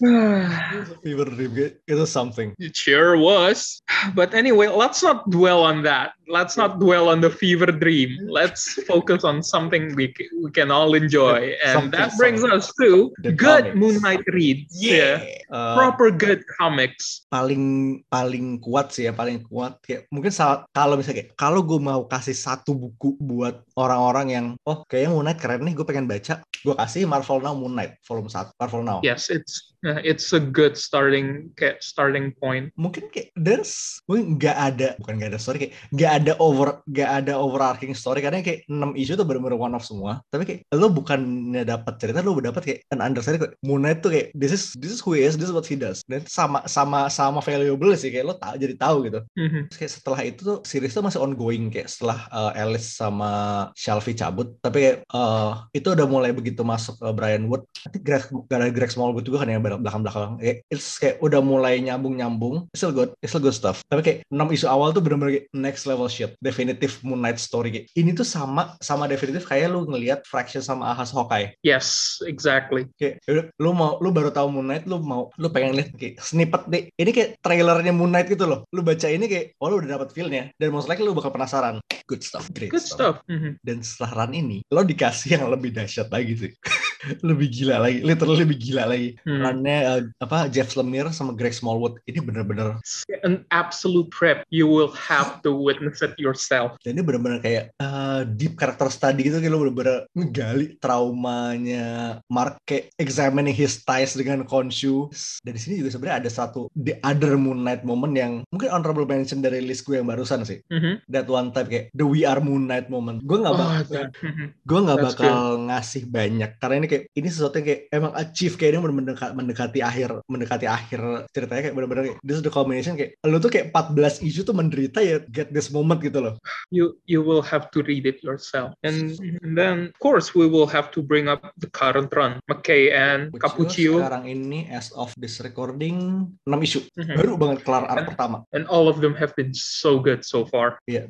[1.04, 3.80] fever dream kayak itu something It sure was.
[4.16, 6.16] But anyway, let's not dwell on that.
[6.30, 8.14] Let's not dwell on the fever dream.
[8.22, 11.58] Let's focus on something we, we can all enjoy.
[11.66, 12.62] And Something, that brings something.
[12.62, 13.80] us to The good comics.
[13.82, 14.70] Moon Knight reads.
[14.78, 15.26] Yeah.
[15.50, 17.26] Uh, Proper good comics.
[17.30, 17.62] paling
[18.06, 20.30] paling kuat sih ya paling kuat kayak mungkin
[20.70, 25.26] kalau misalnya kayak kalau gue mau kasih satu buku buat orang-orang yang oh kayaknya Moon
[25.26, 28.82] Knight keren nih gue pengen baca gue kasih Marvel Now Moon Knight volume 1 Marvel
[28.84, 28.98] Now.
[29.00, 29.72] Yes, it's
[30.04, 32.68] it's a good starting ca- starting point.
[32.76, 37.10] mungkin kayak there's mungkin nggak ada bukan nggak ada story kayak nggak ada over nggak
[37.24, 40.20] ada overarching story karena kayak 6 isu tuh bener-bener one off semua.
[40.28, 44.12] Tapi kayak lo bukannya dapat cerita lo dapat kayak an understanding kayak Moon Knight tuh
[44.12, 46.04] kayak this is this is who he is this is what he does.
[46.04, 49.20] Dan sama sama sama valuable sih kayak lo tahu jadi tahu gitu.
[49.38, 49.72] Mhm.
[49.72, 53.30] Terus kayak setelah itu tuh series tuh masih ongoing kayak setelah uh, Alice sama
[53.78, 54.60] Shelby cabut.
[54.60, 57.62] Tapi kayak uh, itu udah mulai begitu masuk uh, Brian Wood.
[57.86, 61.78] Nanti Greg gara Greg Smallwood juga kan yang belakang belakang kayak it's kayak udah mulai
[61.80, 63.80] nyambung nyambung still good it's still good stuff.
[63.88, 66.34] Tapi kayak 6 isu awal tuh bener-bener next level shit.
[66.38, 70.92] Definitive Moon Knight story kayak ini tuh sama sama definitif kayak lu ngelihat Fraction sama
[70.92, 71.56] Ahas Hawkeye.
[71.64, 72.86] Yes, exactly.
[73.00, 76.20] kayak yaudah, lu mau lu baru tahu Moon Knight lu mau lu pengen lihat kayak
[76.20, 76.82] snippet deh.
[76.94, 78.66] Ini kayak trailernya Moon Knight gitu loh.
[78.74, 80.52] Lu baca ini kayak oh lu udah dapat feelnya.
[80.58, 81.80] Dan most likely lu bakal penasaran.
[82.10, 83.22] Good stuff great Good stuff.
[83.30, 83.62] Mhm.
[83.62, 86.52] dan setelah run ini lo dikasih yang lebih dahsyat lagi sih
[87.20, 89.16] lebih gila lagi, literally lebih gila lagi.
[89.24, 89.40] Hmm.
[89.40, 92.76] Runnya uh, apa Jeff Lemire sama Greg Smallwood ini bener-bener
[93.20, 94.44] An absolute trip.
[94.48, 96.76] You will have to witness it yourself.
[96.80, 101.86] dan ini bener-bener kayak uh, deep character study gitu kayak lo bener-bener ngegali traumanya
[102.28, 105.08] Mark kayak examining his ties dengan Khonshu
[105.42, 109.04] dan di sini juga sebenarnya ada satu the other Moon Knight moment yang mungkin honorable
[109.04, 111.04] mention dari list gue yang barusan sih Mhm.
[111.08, 114.46] that one time kayak the We Are Moon Knight moment gue nggak Oh, bakal mhm.
[114.64, 115.36] gue nggak bakal
[115.66, 119.78] ngasih banyak karena ini kayak ini sesuatu yang kayak emang achieve kayak ini mendekati, mendekati
[119.78, 123.70] akhir mendekati akhir ceritanya kayak bener-bener kayak this is the combination kayak lu tuh kayak
[123.70, 126.34] 14 isu tuh menderita ya get this moment gitu loh
[126.74, 128.74] you you will have to read it yourself.
[128.82, 132.40] And, and then, of course, we will have to bring up the current run.
[132.50, 137.14] McKay and Which Capuccio, sekarang ini as of this recording 6 isu Mhm.
[137.16, 140.80] baru banget kelar arc pertama and all of them have been so good so far.
[140.88, 141.06] ya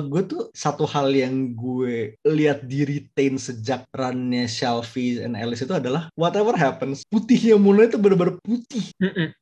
[0.00, 5.74] gue tuh satu hal yang gue lihat di retain sejak runnya Shelby and Alice itu
[5.74, 9.36] adalah whatever happens putihnya Knight itu bener-bener putih Mhm.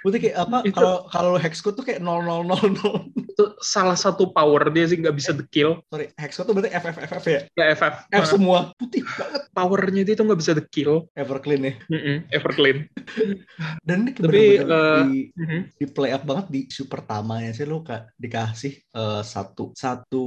[0.00, 4.84] Putih kayak apa Itu- kalau kalau Hexcode tuh kayak 0000 Itu salah satu power dia
[4.84, 5.80] sih nggak bisa the-kill.
[5.86, 7.94] sorry Hexcode tuh berarti FFFF ya Ya, FF.
[8.08, 11.08] F Uh, semua putih banget powernya dia tuh nggak bisa the-kill.
[11.14, 12.78] Everclean ya Mhm, Everclean.
[13.86, 15.60] dan ini Tapi, eh, di, Mhm.
[15.74, 20.24] di play up banget di isu pertamanya sih lo kak dikasih eh, satu satu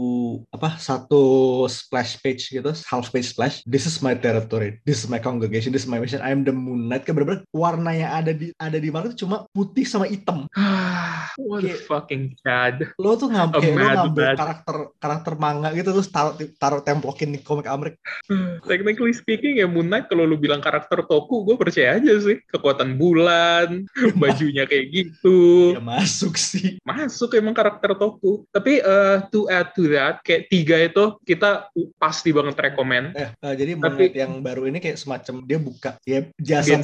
[0.50, 1.22] apa satu
[1.66, 5.84] splash page gitu half page splash this is my territory this is my congregation this
[5.84, 8.90] is my mission I'm the moon knight kayak bener-bener warna yang ada di ada di
[8.90, 10.46] mana tuh cuma putih sama hitam.
[11.40, 12.76] What a Kayak- fucking chad.
[12.96, 14.38] lo tuh ngambil lo ngambil bad.
[14.38, 17.98] karakter karakter manga gitu terus taruh taruh templokin di komik Amerika
[18.70, 22.38] Technically speaking ya Moon Knight kalau lu bilang karakter Toku gue percaya aja sih.
[22.46, 23.86] Kekuatan bulan
[24.22, 25.74] bajunya kayak gitu.
[25.74, 26.78] Ya masuk sih.
[26.82, 28.46] Masuk emang karakter Toku.
[28.50, 33.18] Tapi eh, to add to that kayak tiga itu kita pasti banget rekomend.
[33.18, 36.78] Eh, eh, jadi Tapi- Moonlight yang baru ini kayak semacam dia buka ya jasa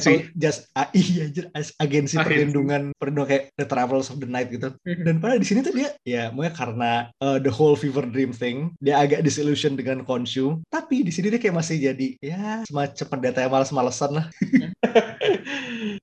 [0.74, 2.14] ah, iya anjir, as- agensi.
[2.16, 2.54] Agensi.
[2.70, 4.70] Perlindungan perlindungan kayak The Travels of the Night gitu.
[4.86, 5.02] Mhm.
[5.02, 8.70] Dan pada di sini tuh dia ya mungkin karena uh, the whole fever dream thing
[8.78, 13.42] dia agak disillusion dengan Khonshu, tapi di sini dia kayak masih jadi ya semacam pendeta
[13.42, 14.26] yang malas-malesan lah.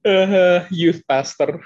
[0.04, 1.64] Eh, youth pastor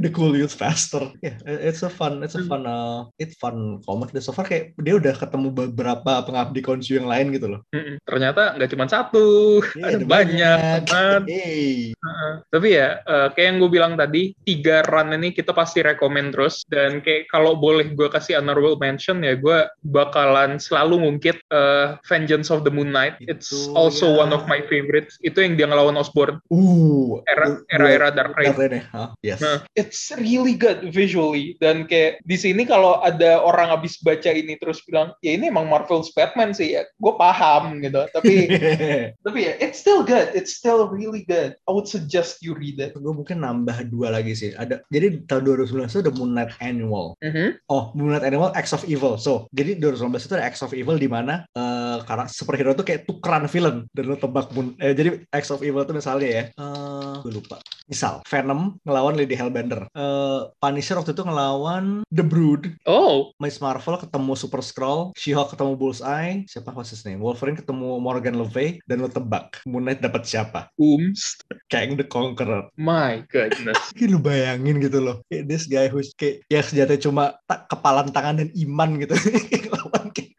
[0.00, 1.12] the cool youth pastor.
[1.20, 4.12] Yeah, it's a fun, it's a fun, uh, it's fun comic.
[4.20, 7.60] So far kayak dia udah ketemu beberapa pengabdi Khonshu yang lain gitu loh.
[8.04, 11.92] Ternyata nggak cuma satu Iya, ada banyak teman Hey.
[11.94, 12.32] Heeh.
[12.50, 16.62] tapi ya eh, kayak yang gue bilang tadi tiga run ini kita pasti rekomend terus.
[16.66, 22.50] Dan kayak kalau boleh gue kasih honorable mention ya gue bakalan selalu ngungkit eh, Vengeance
[22.50, 23.16] of the Moon Knight.
[23.22, 24.26] It's Itu also ya.
[24.26, 25.16] one of my favorites.
[25.20, 28.52] Itu yang dia ngelawan Osborn Uh, era du- era era Dark Reign?
[28.92, 29.14] Hah?
[29.24, 29.40] Yes.
[29.40, 31.54] Nah, it's really good visually.
[31.58, 35.66] Dan kayak di sini kalau ada orang habis baca ini terus bilang ya ini emang
[35.70, 36.84] Marvel's Batman sih ya.
[36.98, 38.04] Gue paham gitu.
[38.12, 38.34] Tapi
[39.26, 40.34] tapi ya it's still good.
[40.34, 41.56] It's still really good.
[41.64, 42.92] I would suggest you read it.
[42.94, 44.50] Gue mungkin nambah dua lagi sih.
[44.52, 47.14] Ada jadi tahun 2019 itu ada Moon Knight Annual.
[47.20, 47.48] Mhm.
[47.68, 49.16] Oh, Moon Knight Annual Acts of Evil.
[49.16, 53.06] So, jadi 2019 itu ada Acts of Evil di mana eh karena superhero itu kayak
[53.06, 54.74] tukeran villain dan lo tebak Moon.
[54.78, 57.58] Eh, jadi Acts of Evil itu misalnya ya, eh gue lupa.
[57.86, 59.86] Misal Venom ngelawan Lady Hellbender.
[59.90, 62.72] Eh Punisher waktu itu ngelawan The Brood.
[62.86, 67.18] oh Miss Marvel ketemu Super Skrull, She-Hulk ketemu Bullseye, siapa what's his name?
[67.18, 70.70] Wolverine ketemu Morgan Le Fay dan lo tebak Moon Knight dapat siapa?
[70.78, 71.38] Ooms
[71.68, 72.70] Kang the Conqueror.
[72.78, 75.16] my goodness Kayak lu bayangin gitu loh.
[75.30, 77.24] Kayak this guy who's kayak ya senjatanya cuma
[77.68, 79.14] kepalan tangan dan iman gitu.
[79.74, 80.29] Lawan King.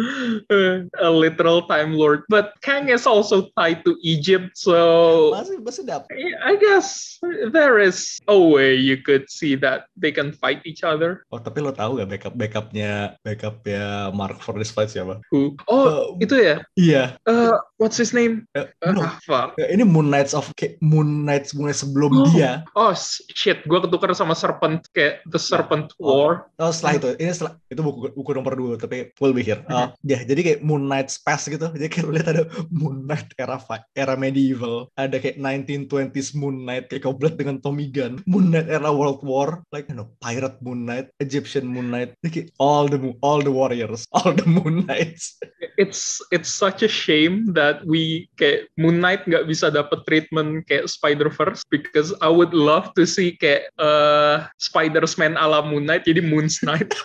[1.00, 5.32] a literal time lord but Kang is also tied to Egypt so.
[5.34, 7.18] I guess
[7.52, 11.60] there is a way you could see that they can fight each other Oh tapi
[11.60, 15.20] lo tahu gak backup backupnya backupnya Mark for this fight siapa?
[15.30, 17.04] who oh Eh, itu ya Iya.
[17.26, 19.04] uh, what's his name Eh, Uh, no.
[19.04, 19.52] ah, fuck.
[19.60, 20.48] Eh, Ini Moon Knights of
[20.80, 22.24] Moon Knights mulai sebelum Oh.
[22.32, 22.64] dia.
[22.72, 22.92] Oh
[23.34, 26.08] shit, gue ketukar sama Serpent kayak The Serpent Oh.
[26.08, 26.48] War.
[26.56, 29.60] Oh setelah itu, ini setelah itu buku buku nomor dua tapi we'll be here.
[29.68, 31.70] Oh, ya jadi kayak Moon Knight's past gitu.
[31.70, 33.56] Jadi kayak lu lihat ada Moon Knight era
[33.94, 38.90] era medieval, ada kayak 1920s Moon Knight kayak komplit dengan Tommy Gun, Moon Knight era
[38.90, 42.98] World War, like you know, pirate Moon Knight, Egyptian Moon Knight, Jadi kayak all the
[43.20, 45.38] all the warriors, all the Moon Knights.
[45.80, 50.92] It's it's such a shame that we kayak Moon Knight nggak bisa dapet treatment kayak
[50.92, 56.20] Spider Verse because I would love to see kayak uh, Spider-Man ala Moon Knight jadi
[56.20, 56.92] Moon Knight.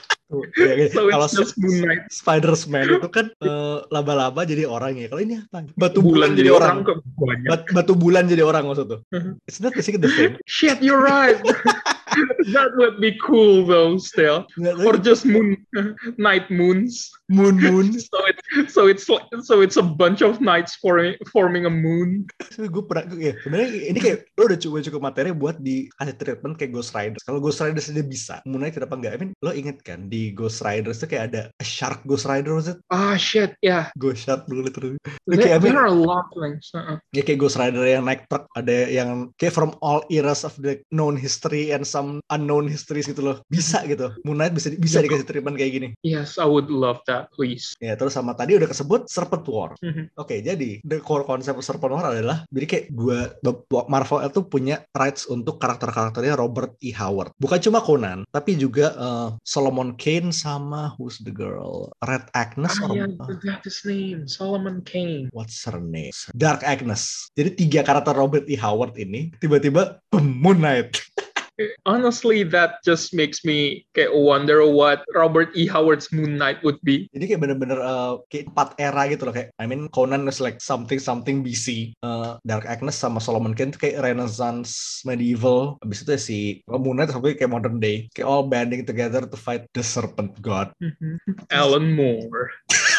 [0.58, 1.30] Ya, kayak so kalau.
[2.10, 5.06] Spider-Man itu kan eh, laba-laba jadi orang ya.
[5.06, 5.70] Kalau ini apa?
[5.78, 6.76] Batu Bulan bulan, jadi orang.
[6.82, 7.50] banyak.
[7.54, 9.00] Bat- batu bulan jadi orang maksud tuh.
[9.46, 10.42] It's not the same.
[10.50, 11.38] Shit, you're right.
[12.54, 14.46] that would be cool though still.
[14.86, 15.66] Or just moon
[16.18, 17.10] night moons.
[17.30, 17.98] moon moon.
[18.06, 18.38] So it
[18.70, 22.30] so it's like so it's a bunch of nights forming forming a moon.
[22.56, 26.72] gue pernah ya sebenarnya ini kayak lo udah cukup cukup materi buat dikasih treatment kayak
[26.72, 27.20] Ghost Rider.
[27.26, 29.14] Kalau Ghost Rider dia bisa, Moon Knight kenapa enggak?
[29.16, 32.54] I mean, lo inget kan di Ghost Rider itu kayak ada a shark Ghost Rider
[32.54, 32.78] was it?
[32.94, 33.90] Ah shit, yeah.
[33.98, 34.98] Ghost Shark dulu terus.
[35.26, 36.70] There, Kayak I mean, there are a lot of things.
[36.74, 36.98] Uh-uh.
[37.16, 40.82] ya kayak Ghost Rider yang naik truk ada yang kayak from all eras of the
[40.92, 45.08] known history and some unknown histories gitu loh bisa gitu Moon Knight bisa bisa Ya.
[45.08, 47.74] dikasih treatment kayak gini Yes, I would love that, please.
[47.80, 50.14] ya terus sama tadi udah kesebut Serpent War Mhm.
[50.14, 53.20] oke jadi the core konsep Serpent War adalah jadi kayak dua
[53.88, 56.92] Marvel itu punya rights untuk karakter-karakternya Robert E.
[56.92, 62.76] Howard bukan cuma Conan tapi juga eh, Solomon Kane sama who's the girl Red Agnes
[62.80, 64.26] or yeah, his name.
[64.26, 65.30] Solomon Kane.
[65.32, 66.12] What's her name?
[66.34, 67.30] Dark Agnes.
[67.34, 68.58] Jadi tiga karakter Robert E.
[68.58, 71.00] Howard ini tiba-tiba Moon Knight.
[71.86, 75.68] Honestly, that just makes me get wonder what Robert E.
[75.68, 77.08] Howard's Moon Knight would be.
[77.16, 80.60] Jadi kayak bener-bener uh, kayak empat era gitu loh kayak I mean Conan is like
[80.60, 81.96] something something BC.
[82.04, 85.80] Uh, Dark Agnes sama Solomon Kane tuh kayak Renaissance medieval.
[85.84, 86.38] Abis itu ya si
[86.68, 88.12] Moon Knight sampai kayak modern day.
[88.12, 90.76] Kayak all banding together to fight the Serpent God.
[91.52, 92.52] Alan Moore.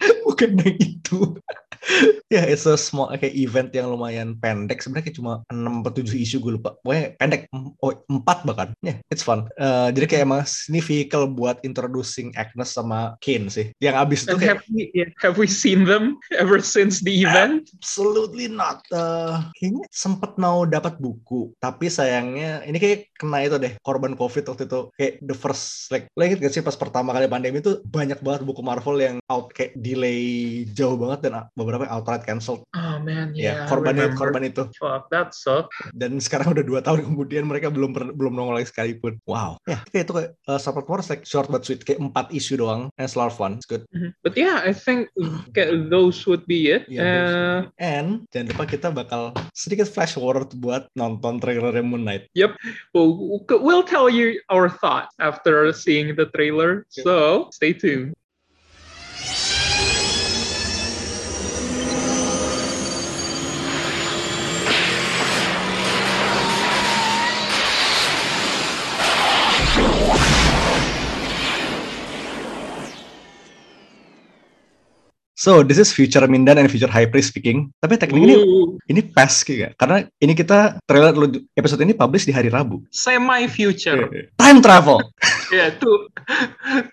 [0.26, 1.36] Bukan yang itu.
[2.34, 4.80] ya, it's a small kayak event yang lumayan pendek.
[4.84, 6.76] Sebenarnya kayak cuma 6 atau 7 isu gue lupa.
[6.80, 7.48] Pokoknya pendek.
[7.80, 8.68] Oh, 4 bahkan.
[8.84, 9.48] Ya, yeah, it's fun.
[9.56, 13.72] Eh, jadi kayak emang ini vehicle buat introducing Agnes sama Kane sih.
[13.80, 17.68] Yang abis itu kayak have we yeah, have we seen them ever since the event?
[17.80, 18.84] absolutely not.
[18.92, 21.52] Eh, kayaknya sempet mau dapat buku.
[21.58, 23.72] Tapi sayangnya ini kayak kena itu deh.
[23.80, 24.80] Korban COVID waktu itu.
[24.96, 28.42] Kayak the first, like, lo inget gak sih pas pertama kali pandemi itu banyak banget
[28.44, 30.20] buku Marvel yang out kayak delay
[30.70, 32.62] jauh banget dan beberapa outright cancelled.
[32.70, 33.56] Oh man, Ya, yeah.
[33.66, 34.62] I korban itu, korban itu.
[34.78, 35.74] Fuck, that sucked.
[35.90, 40.06] dan sekarang udah dua tahun kemudian mereka belum belum nongol lagi sekalipun wow ya kayak
[40.06, 43.16] itu kayak uh, Support Wars like short but sweet kayak empat isu doang and it's
[43.16, 44.14] a lot of fun it's good Mhm.
[44.22, 45.10] But yeah, I think
[45.90, 46.86] those would be it.
[46.86, 52.30] Yeah, Uh, and jangan lupa kita bakal sedikit flash forward buat nonton trailer Moon Knight
[52.94, 56.84] well, we'll tell you our thoughts after seeing the trailer.
[56.92, 57.02] Okay.
[57.02, 58.14] So stay tuned.
[75.40, 77.72] So this is future Mindan and future High Priest speaking.
[77.80, 81.16] Tapi teknik ini Ooh, ini pas kayak karena ini kita trailer
[81.56, 82.84] episode ini publish di hari Rabu.
[82.92, 84.36] Semi-future.
[84.36, 85.00] time travel
[85.50, 85.90] Yeah, to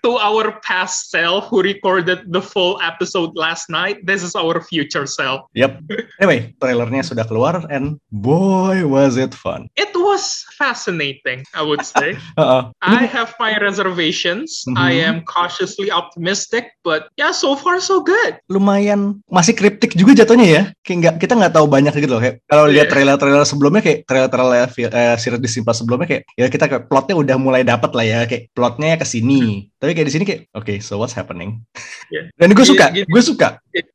[0.02, 4.02] to our past self who recorded the full episode last night.
[4.02, 5.46] This is our future self.
[5.54, 5.78] yep
[6.18, 12.16] anyway trailernya sudah keluar and boy was it fun It was fascinating, I would say.
[12.40, 12.74] Uh-uh.
[12.82, 14.64] I have my reservations.
[14.74, 15.06] I Mhm.
[15.06, 18.40] am cautiously optimistic, but yeah, so far so good.
[18.50, 20.62] lumayan masih kriptik juga jatuhnya ya.
[20.82, 22.22] Kayak nggak kita nggak tahu banyak gitu loh.
[22.22, 22.92] Kayak kalau lihat Iya.
[22.96, 27.62] trailer-trailer sebelumnya kayak trailer-trailer uh, series Plus sebelumnya kayak ya kita kayak plotnya udah mulai
[27.62, 28.20] dapat lah ya.
[28.24, 29.68] Kayak plotnya ke sini.
[29.78, 31.62] Tapi kayak di sini kayak oke, so what's happening?
[32.12, 32.32] Iya.
[32.40, 33.08] Dan gue Iya, suka, gitu.
[33.08, 33.48] gue suka.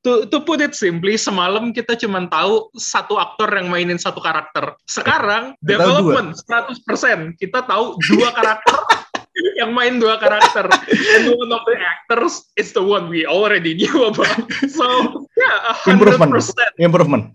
[0.05, 4.75] To, to put it simply, semalam kita cuma tahu satu aktor yang mainin satu karakter.
[4.87, 7.35] Sekarang Kita development 100%.
[7.41, 8.77] Kita tahu dua karakter
[9.59, 10.69] yang main dua karakter.
[10.69, 14.45] And one of the actors is the one we already knew about.
[14.69, 14.85] So,
[15.35, 16.31] yeah, 100% Improvement.
[16.79, 17.25] Improvement.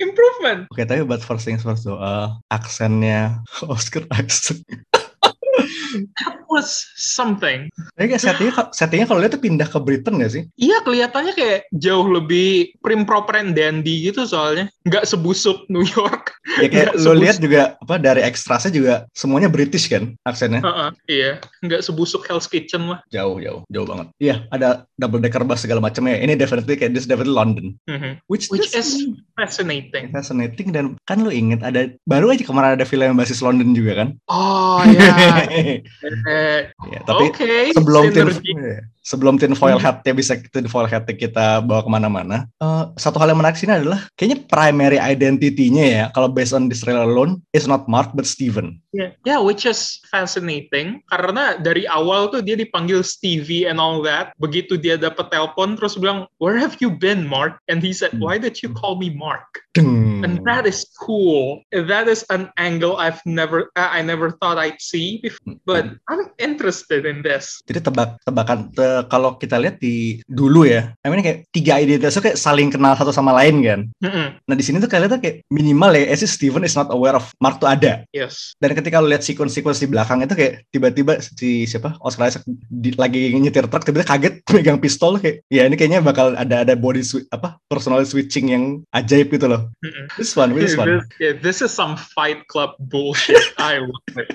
[0.00, 0.68] improvement.
[0.68, 4.60] Oke, tapi but first things first tuh, uh, aksennya Oscar Isaac.
[6.52, 7.72] Was something.
[7.96, 10.42] Tapi kayak settingnya, settingnya kalau lihat tuh pindah ke Britain gak sih?
[10.60, 16.36] Iya kelihatannya kayak jauh lebih prim proper and dandy gitu soalnya nggak sebusuk New York.
[16.60, 20.60] Ya kayak lo lihat juga apa dari ekstrasnya juga semuanya British kan aksennya.
[20.60, 21.30] Heeh, iya
[21.64, 23.00] nggak sebusuk Hell's Kitchen lah.
[23.08, 24.12] Jauh, jauh, jauh banget.
[24.20, 26.20] Iya, ada double decker bus segala macamnya.
[26.20, 27.78] Ini definitely kayak this definitely London.
[27.88, 28.20] Mhm.
[28.28, 30.12] Which, Which this is fascinating.
[30.12, 34.04] fascinating dan kan lu inget ada baru aja kemarin ada film yang basis London juga
[34.04, 34.08] kan?
[34.28, 35.46] Oh ya.
[35.48, 35.80] Eh,
[36.90, 37.52] ya, tapi Oke.
[37.74, 39.86] sebelum iya, sebelum tin foil Hmm.
[39.86, 42.46] hat ya bisa tin foil hat kita bawa ke mana-mana.
[42.62, 46.86] eh, satu hal yang menarik sini adalah kayaknya primary identity-nya ya kalau based on this
[46.86, 48.78] trailer alone is not Mark but Steven.
[48.92, 49.16] Yeah.
[49.24, 54.36] yeah, which is fascinating karena dari awal tuh dia dipanggil Stevie and all that.
[54.36, 58.20] Begitu dia dapat telepon terus bilang, "Where have you been, Mark?" And he said, Hmm.
[58.20, 60.20] "Why did you call me Mark?" Deng.
[60.20, 61.64] And that is cool.
[61.72, 65.56] That is an angle I've never uh, I never thought I'd see before.
[65.64, 67.64] But I'm interested in this.
[67.64, 71.80] Jadi tebak tebakan te, uh, kalau kita lihat di dulu ya, I mean kayak tiga
[71.80, 73.80] identitas tuh kayak saling kenal satu sama lain kan.
[74.04, 74.26] Mm-mm.
[74.36, 77.32] Nah di sini tuh kalian tuh kayak minimal ya, if Steven is not aware of
[77.40, 78.04] Mark tuh ada.
[78.12, 78.52] Yes.
[78.60, 82.94] Dan ketika lo lihat sequence-sequence di belakang itu kayak tiba-tiba si siapa Oscar Isaac di-
[83.00, 87.00] lagi nyetir truk tiba-tiba kaget megang pistol kayak ya ini kayaknya bakal ada ada body
[87.00, 89.72] swi- apa personal switching yang ajaib gitu loh.
[89.80, 90.12] Mm-mm.
[90.20, 90.86] This fun, this fun.
[90.86, 93.40] This, yeah, this is some Fight Club bullshit.
[93.56, 94.28] I love it.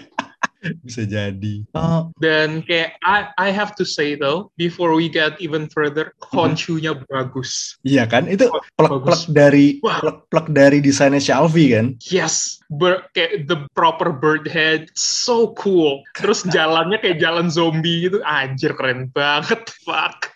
[0.86, 1.64] Bisa jadi.
[1.74, 6.98] Oh, Dan kayak I, I have to say though, before we get even further, Honshu-nya
[7.08, 7.78] bagus.
[7.86, 8.26] iya kan?
[8.26, 10.02] Itu plek-plek dari Wah.
[10.02, 11.94] plek-plek dari desainnya Shelby kan?
[12.10, 16.02] Yes, ber, kayak the proper bird head, so cool.
[16.18, 20.34] Terus jalannya kayak jalan zombie gitu, anjir keren banget, fuck.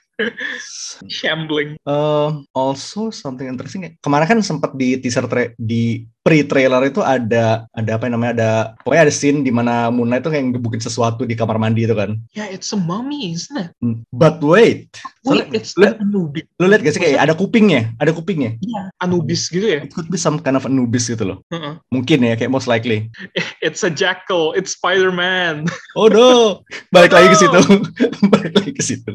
[1.10, 1.82] Shambling.
[1.82, 3.92] Um, also something interesting ya.
[4.06, 8.52] Kemarin kan sempat di teaser tra- di pre-trailer itu ada ada apa yang namanya ada
[8.86, 11.98] pokoknya ada scene di mana Moon Knight tuh kayak ngebukin sesuatu di kamar mandi itu
[11.98, 12.14] kan.
[12.38, 13.70] Yeah, it's a mummy, isn't it?
[13.82, 16.46] Hmm, But wait, Wait, Soalnya- it's the Anubis.
[16.58, 18.58] lu lihat gak sih kayak ada kupingnya, ada kupingnya.
[18.62, 18.90] Yeah.
[19.02, 19.82] Anubis gitu ya?
[19.82, 21.38] It could be some kind of Anubis gitu loh.
[21.50, 21.78] Uh-uh.
[21.90, 23.10] Mungkin ya kayak most likely.
[23.66, 25.66] It's a jackal, it's Spider-Man.
[26.00, 27.60] Oh no, balik lagi ke situ.
[28.32, 29.12] balik lagi ke situ.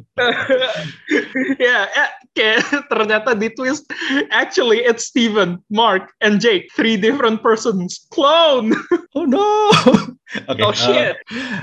[1.57, 2.61] yeah, yeah, kayak
[2.93, 3.89] ternyata di twist,
[4.28, 8.05] actually it's Steven, Mark, and Jake, three different persons.
[8.12, 8.76] Clone!
[9.16, 9.41] Oh no.
[10.53, 10.61] Oke.
[10.61, 11.16] oh uh, shit.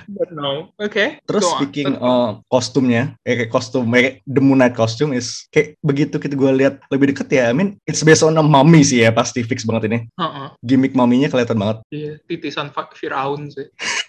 [0.09, 0.73] But no.
[0.81, 1.21] Okay.
[1.29, 6.17] Terus speaking uh, kostumnya, eh, kayak kostum, kayak The Moon Knight costume is kayak begitu
[6.17, 7.51] kita gue lihat lebih deket ya.
[7.51, 9.99] I mean, it's based on a mummy sih ya, pasti fix banget ini.
[10.17, 10.57] Uh-uh.
[10.65, 11.85] Gimmick maminya kelihatan banget.
[11.93, 13.69] Iya, titisan Firaun sih.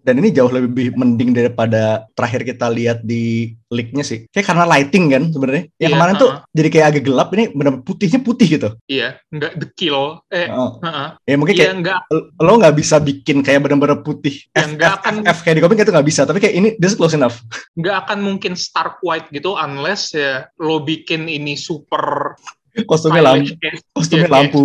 [0.00, 4.24] Dan ini jauh lebih mending daripada terakhir kita lihat di leak-nya sih.
[4.28, 5.64] Kayak karena lighting kan sebenarnya.
[5.76, 6.48] Yang Iya, kemarin tuh uh-uh.
[6.50, 8.68] jadi kayak agak gelap, ini benar putihnya putih gitu.
[8.86, 10.20] Iya, nggak the kill.
[10.28, 11.08] Eh, Uh, uh-uh.
[11.24, 12.00] ya mungkin Iya, kayak nggak
[12.40, 15.56] lo nggak bisa bikin kayak bener-bener putih Ya, F, nggak F, akan- F, F kayak
[15.56, 17.40] di komik itu nggak bisa tapi kayak ini this is close enough
[17.74, 22.34] nggak akan mungkin stark white gitu unless ya lo bikin ini super
[22.88, 23.52] kostumnya lampu.
[23.92, 24.60] kostumnya ya, kayak lampu.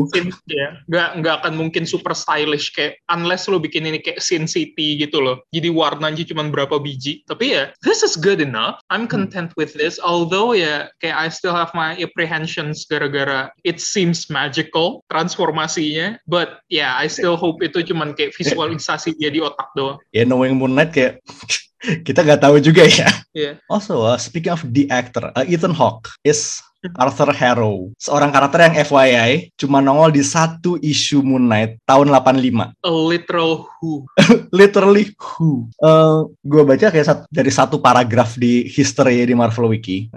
[0.47, 4.95] ya nggak nggak akan mungkin super stylish kayak unless lo bikin ini kayak Sin City
[4.95, 5.43] gitu loh.
[5.51, 7.24] Jadi warnanya cuma berapa biji.
[7.28, 8.80] Tapi ya this is good enough.
[8.88, 9.99] I'm content with this.
[9.99, 16.18] Although ya kayak I still have my apprehensions gara-gara it seems magical transformasinya.
[16.26, 19.99] But yeah I still hope itu cuma kayak visualisasi dia di otak doang.
[20.16, 21.20] Ya knowing Moon Knight kayak
[22.08, 23.10] kita nggak tahu juga ya.
[23.38, 23.51] Iya.
[23.70, 26.58] also uh, speaking of the actor uh, Ethan Hawke is
[26.96, 27.92] Arthur Harrow.
[28.00, 33.68] Seorang karakter yang FYI cuma nongol di satu isu Moon Knight tahun 85 a literal
[33.80, 34.08] who?
[34.56, 35.68] Literally who?
[35.82, 40.08] Uh, gue baca kayak sat- dari satu paragraf di history di Marvel Wiki.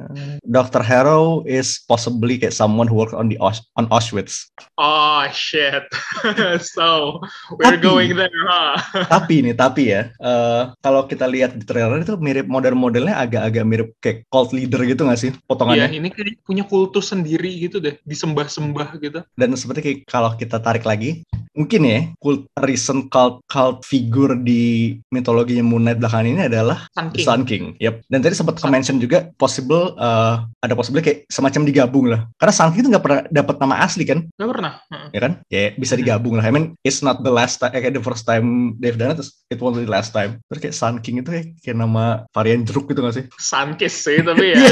[0.45, 0.85] Dr.
[0.85, 4.51] Harrow is possibly kayak someone who worked on the Aus- on Auschwitz.
[4.77, 5.85] Oh shit.
[6.75, 7.19] so
[7.57, 8.77] we're Tapi- going there, huh?
[9.15, 13.89] tapi nih tapi ya eh, kalau kita lihat di trailer itu mirip model-modelnya agak-agak mirip
[13.99, 17.97] kayak cult leader gitu nggak sih Iya, potongannya ini kayak punya kultus sendiri gitu deh,
[18.05, 19.21] disembah-sembah gitu.
[19.37, 24.95] dan seperti kayak kalau kita tarik lagi mungkin ya cult recent cult cult figure di
[25.11, 27.27] mitologinya Moon Knight belakangan ini adalah Sun King.
[27.27, 27.65] Sun King.
[27.83, 27.95] Yep.
[28.07, 32.31] Dan tadi sempat Sun mention juga possible eh, ada possible kayak semacam digabung lah.
[32.39, 34.73] Karena Sun King itu nggak pernah dapat nama asli kan, Gak pernah.
[35.11, 35.33] Ya kan?
[35.51, 36.03] Ya bisa Hmm.
[36.07, 36.47] digabung lah.
[36.47, 39.59] I mean it's not the last time, eh, the first time they've done it, it
[39.59, 40.39] won't be the last time.
[40.47, 43.25] Terus kayak Sun King itu kayak, kayak nama varian jeruk gitu gak sih?
[43.37, 44.63] Sunkiss sih, tapi ya.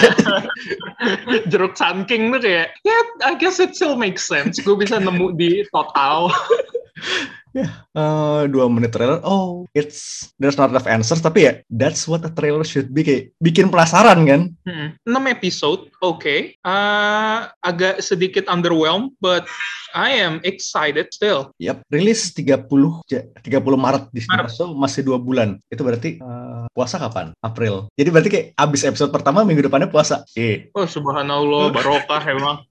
[1.50, 4.60] Jeruk Sun King tuh kayak, ya yeah, I guess it still makes sense.
[4.62, 6.30] Gue bisa nemu di total.
[7.66, 9.18] Eh, dua menit trailer.
[9.26, 11.18] Oh, it's there's not enough answers.
[11.18, 13.02] Tapi ya, that's what a trailer should be.
[13.02, 14.42] Kayak bikin penasaran kan?
[14.62, 14.94] Hmm.
[15.02, 16.54] 6 episode, oke.
[16.62, 19.48] Uh, agak sedikit underwhelmed, but
[19.96, 21.50] I am excited still.
[21.56, 24.36] Yap, rilis 30 Ja- 30 Maret di sini.
[24.36, 24.52] Maret.
[24.52, 25.56] So masih dua bulan.
[25.72, 27.32] Itu berarti eh, puasa kapan?
[27.40, 27.88] April.
[27.96, 30.22] Jadi berarti kayak abis episode pertama minggu depannya puasa.
[30.36, 30.68] Iya.
[30.76, 32.62] Oh subhanallah, barokah emang.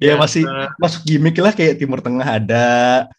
[0.00, 0.68] Ya Ya, masih eh.
[0.80, 2.64] masuk gimmick lah kayak Timur Tengah ada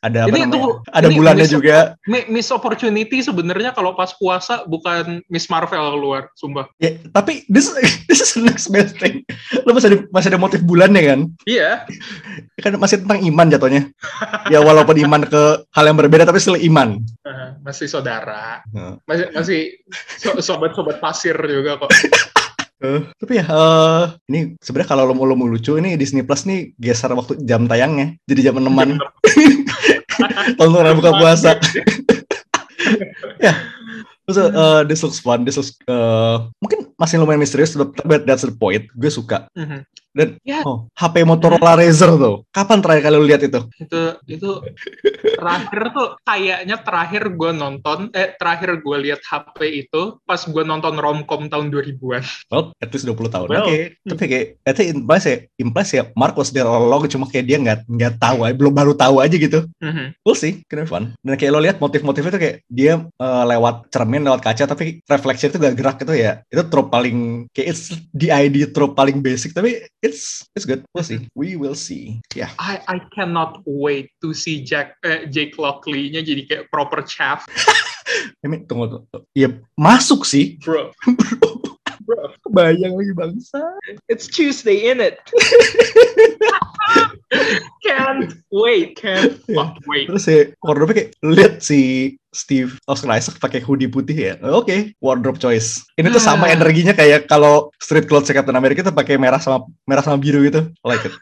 [0.02, 0.57] ada apa Ini namanya?
[0.58, 1.78] Tunggu, ada ini bulannya miss- juga.
[2.04, 6.68] Mi- Miss opportunity sebenarnya kalau pas puasa bukan Miss Marvel keluar, sumpah.
[6.78, 7.70] Ya, tapi this
[8.08, 9.22] this is the next best thing.
[9.62, 11.20] Lo masih ada, masih ada motif bulannya kan?
[11.44, 11.86] Iya,
[12.58, 13.82] Kan masih tentang iman jatuhnya.
[14.48, 16.98] ya walaupun iman ke hal yang berbeda tapi still iman.
[17.22, 18.98] eh, masih saudara, Nah.
[19.04, 19.60] masih masih
[20.16, 21.92] so- sobat-sobat pasir juga kok.
[22.78, 26.46] Eh, tapi ya eh, ini sebenarnya kalau lo mau lo mau lucu ini Disney Plus
[26.46, 29.02] nih geser waktu jam tayangnya jadi jam enaman
[30.58, 31.52] tontonan buka puasa.
[33.42, 33.54] Ya.
[34.28, 38.54] Terus eh, this looks fun this looks eh, mungkin masih lumayan misterius tapi that's the
[38.54, 38.86] point.
[38.96, 39.50] Gue suka.
[39.58, 39.82] Mhm.
[40.18, 40.66] Dan Ya.
[40.66, 42.42] oh, HP Motorola Razr tuh.
[42.50, 43.60] Kapan terakhir kali lu lihat itu?
[43.78, 44.50] itu itu
[45.38, 50.98] terakhir tuh kayaknya terakhir gue nonton eh terakhir gue lihat HP itu pas gue nonton
[50.98, 52.24] romcom tahun 2000-an.
[52.50, 53.48] Well, at least 20 tahun.
[53.52, 53.68] Well.
[53.68, 57.46] Oke, tapi kayak itu implies ya, implies ya Mark was there all along cuma kayak
[57.46, 59.68] dia nggak nggak tahu aja, belum baru tahu aja gitu.
[59.84, 60.18] Mhm.
[60.26, 61.14] We'll see, kena fun.
[61.22, 65.52] Dan kayak lo lihat motif-motifnya tuh kayak dia eh, lewat cermin, lewat kaca, tapi refleksi
[65.52, 66.42] itu gak gerak gitu ya.
[66.50, 70.88] Itu trope paling kayak it's the ID trope paling basic, tapi it's it's good.
[70.96, 71.28] We'll see.
[71.36, 72.24] We will see.
[72.32, 72.48] Ya.
[72.56, 77.44] I I cannot wait to see Jack eh, Jake Lockley-nya jadi kayak proper chaff,
[78.40, 79.20] Ini tunggu tunggu.
[79.36, 80.56] Ya masuk sih.
[80.64, 80.96] bro.
[81.38, 81.57] Bro,
[82.44, 83.60] Kebayang lagi bangsa.
[84.08, 85.20] it's Tuesday in it.
[87.84, 90.08] can't wait, can't fuck wait.
[90.08, 94.34] Terus ya wardrobe kayak lihat si Steve Oscar Isaac pakai hoodie putih ya.
[94.54, 95.84] Oke, wardrobe choice.
[95.98, 96.54] Ini tuh sama Ah.
[96.54, 100.70] energinya kayak kalau street clothes Captain America tuh pakai merah sama merah sama biru gitu.
[100.70, 101.14] I like it.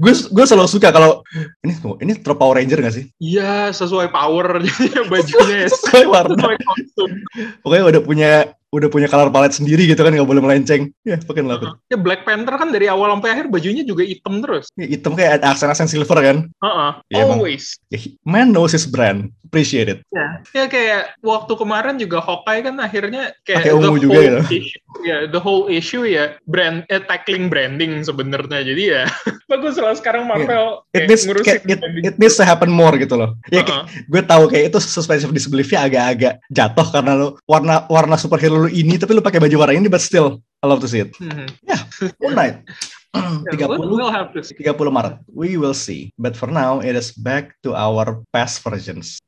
[0.00, 1.22] Gue gue selalu suka kalau
[1.62, 3.04] ini ini trop Power Ranger gak sih?
[3.20, 4.58] Iya, sesuai power
[5.12, 5.68] bajunya ya.
[5.70, 6.34] Sesuai warna.
[6.34, 7.10] Sesuai.
[7.62, 8.30] Pokoknya udah punya
[8.72, 10.88] udah punya color palette sendiri gitu kan nggak boleh melenceng.
[11.04, 11.72] Ya, love it.
[11.92, 14.72] Ya Black Panther kan dari awal sampai akhir bajunya juga hitam terus.
[14.74, 16.36] Ya, Hitam kayak ada aksen-aksen silver kan.
[16.48, 16.90] Heeh.
[17.12, 17.38] Iya, emang.
[17.44, 17.76] Always.
[17.92, 19.28] Ya, man knows his brand.
[19.44, 20.00] Appreciate it.
[20.08, 20.40] Ya.
[20.56, 24.64] ya kayak waktu kemarin juga Hawkeye kan akhirnya kayak Pakai ungu juga whole gitu.
[24.64, 28.64] issue, ya the whole issue ya brand eh, tackling branding sebenarnya.
[28.64, 29.04] Jadi ya
[29.52, 32.04] bagus lah sekarang Marvel It kayak needs, ngurusin kayak- it, branding.
[32.08, 33.36] it needs to happen more gitu loh.
[33.52, 33.82] Ya, Heeh.
[34.08, 38.94] gue tahu kayak itu suspension disbeliefnya agak-agak jatuh karena lu warna warna superhero lu ini
[38.96, 41.10] tapi lu pakai baju warna ini but still I love to see it.
[41.18, 41.46] Mhm.
[42.22, 42.62] Moon Knight.
[43.12, 44.56] Ya, 30 we'll, we'll have to see.
[44.56, 45.20] 30 Maret.
[45.28, 46.14] We will see.
[46.16, 49.20] But for now it is back to our past versions.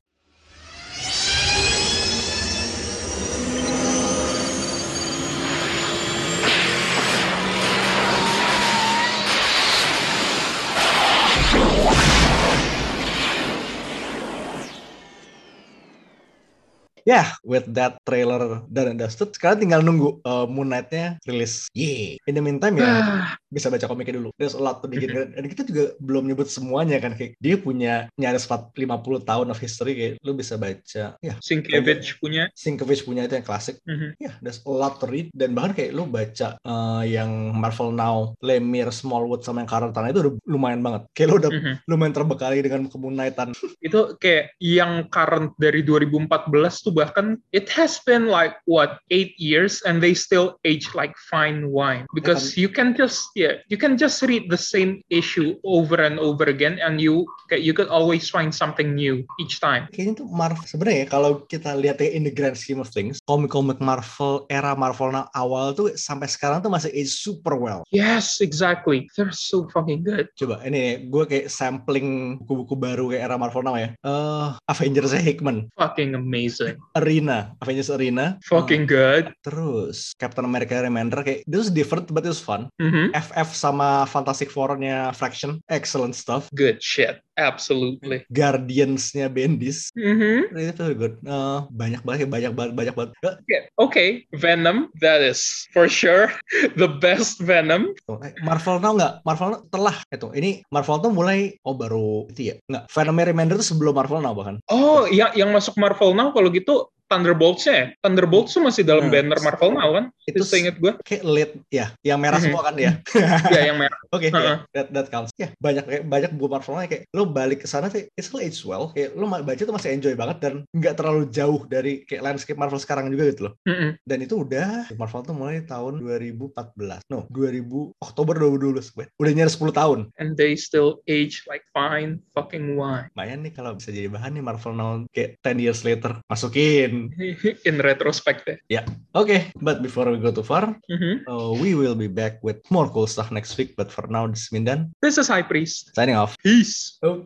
[17.05, 21.69] Ya, with that trailer and dusted, sekarang tinggal nunggu uh, Moon Knight-nya rilis.
[21.77, 22.17] Yeay.
[22.25, 24.33] In the meantime ya, Ah, bisa baca komiknya dulu.
[24.41, 25.13] There's a lot to dig in.
[25.37, 27.13] Dan kita juga belum nyebut semuanya kan.
[27.13, 31.05] Kayak dia punya nyaris 4 50 tahun of history kayak lu bisa baca.
[31.21, 32.49] Ya, Sienkiewicz punya.
[32.57, 33.85] Sienkiewicz punya itu yang klasik.
[33.85, 34.17] Mhm.
[34.17, 35.29] Ya, there's a lot to read.
[35.37, 40.09] Dan bahkan kayak lu baca uh, yang Marvel Now, Lemire, Smallwood, sama yang Karl Tanah
[40.09, 41.05] itu udah lumayan banget.
[41.13, 41.75] Kayak lu udah Mhm.
[41.85, 43.53] lumayan terbekali dengan kemunaitan.
[43.85, 49.82] itu kayak yang current dari 2014 tuh bahkan it has been like what eight years
[49.82, 52.07] and they still age like fine wine.
[52.14, 56.47] Because you can just yeah you can just read the same issue over and over
[56.47, 59.90] again and you you could always find something new each time.
[59.90, 63.18] Kayaknya tuh Marvel sebenarnya ya, kalau kita lihat ya in the grand scheme of things,
[63.26, 67.82] komik-komik Marvel era Marvel awal tuh sampai sekarang tuh masih age super well.
[67.90, 69.11] yes exactly.
[69.18, 70.30] They're so fucking good.
[70.38, 73.90] Coba ini gue kayak sampling buku-buku baru kayak era Marvel Now ya.
[74.05, 78.37] Eh Avengers Hickman, fucking amazing Arena, Avengers Arena.
[78.45, 82.68] fucking good Eh, terus Captain America Remainder kayak this is different but it's fun.
[82.76, 83.16] Mhm.
[83.16, 86.53] FF sama Fantastic Four-nya Fraction, excellent stuff.
[86.53, 90.55] good shit absolutely Guardians-nya Bendis, Mhm.
[90.55, 91.14] itu very good.
[91.20, 93.11] Eh, banyak banget, banyak banget, banyak banget.
[93.22, 96.30] Eh, Yeah, okay, Venom, that is for sure
[96.80, 97.93] the best Venom.
[98.07, 99.12] Tuh, eh, Marvel Now nggak?
[99.22, 100.28] Marvel Now telah itu.
[100.32, 102.55] Ini Marvel Now mulai oh baru itu ya.
[102.66, 102.85] Nggak.
[102.91, 104.57] Venom Remainder itu sebelum Marvel Now bahkan.
[104.68, 107.87] Oh, yang yang masuk Marvel Now kalau gitu Thunderbolts-nya ya?
[108.01, 109.13] Thunderbolts tuh masih dalam Hmm.
[109.13, 110.05] banner Marvel Now kan?
[110.25, 110.97] Itu seinget gue.
[111.05, 112.47] kayak lead ya, yang merah Mhm.
[112.49, 112.93] semua kan ya.
[113.53, 113.99] ya yang merah.
[114.09, 114.41] Oke, Heeh.
[114.41, 115.31] ya, that, that counts.
[115.37, 118.41] Ya, banyak kayak banyak buku Marvel Now kayak lo balik ke sana sih, it's still
[118.41, 118.89] age well.
[118.91, 122.81] Kayak lo baca tuh masih enjoy banget dan nggak terlalu jauh dari kayak landscape Marvel
[122.81, 123.55] sekarang juga gitu loh.
[123.69, 124.01] Mm-mm.
[124.01, 127.05] Dan itu udah Marvel tuh mulai tahun 2014.
[127.11, 128.95] No, 2000 Oktober 2012.
[128.97, 129.99] Wait, Udah nyaris 10 tahun.
[130.17, 133.13] And they still age like fine fucking wine.
[133.13, 136.17] Lumayan nih kalau bisa jadi bahan nih Marvel Now kayak 10 years later.
[136.27, 137.04] Masukin.
[137.69, 138.85] In retrospect yeah
[139.15, 141.23] Okay, but before we go too far, Mhm.
[141.31, 143.79] uh, we will be back with more cool stuff next week.
[143.79, 145.95] But for now, this is Mindan This is High Priest.
[145.95, 146.35] signing off.
[146.43, 146.99] Peace.
[147.07, 147.23] Oh.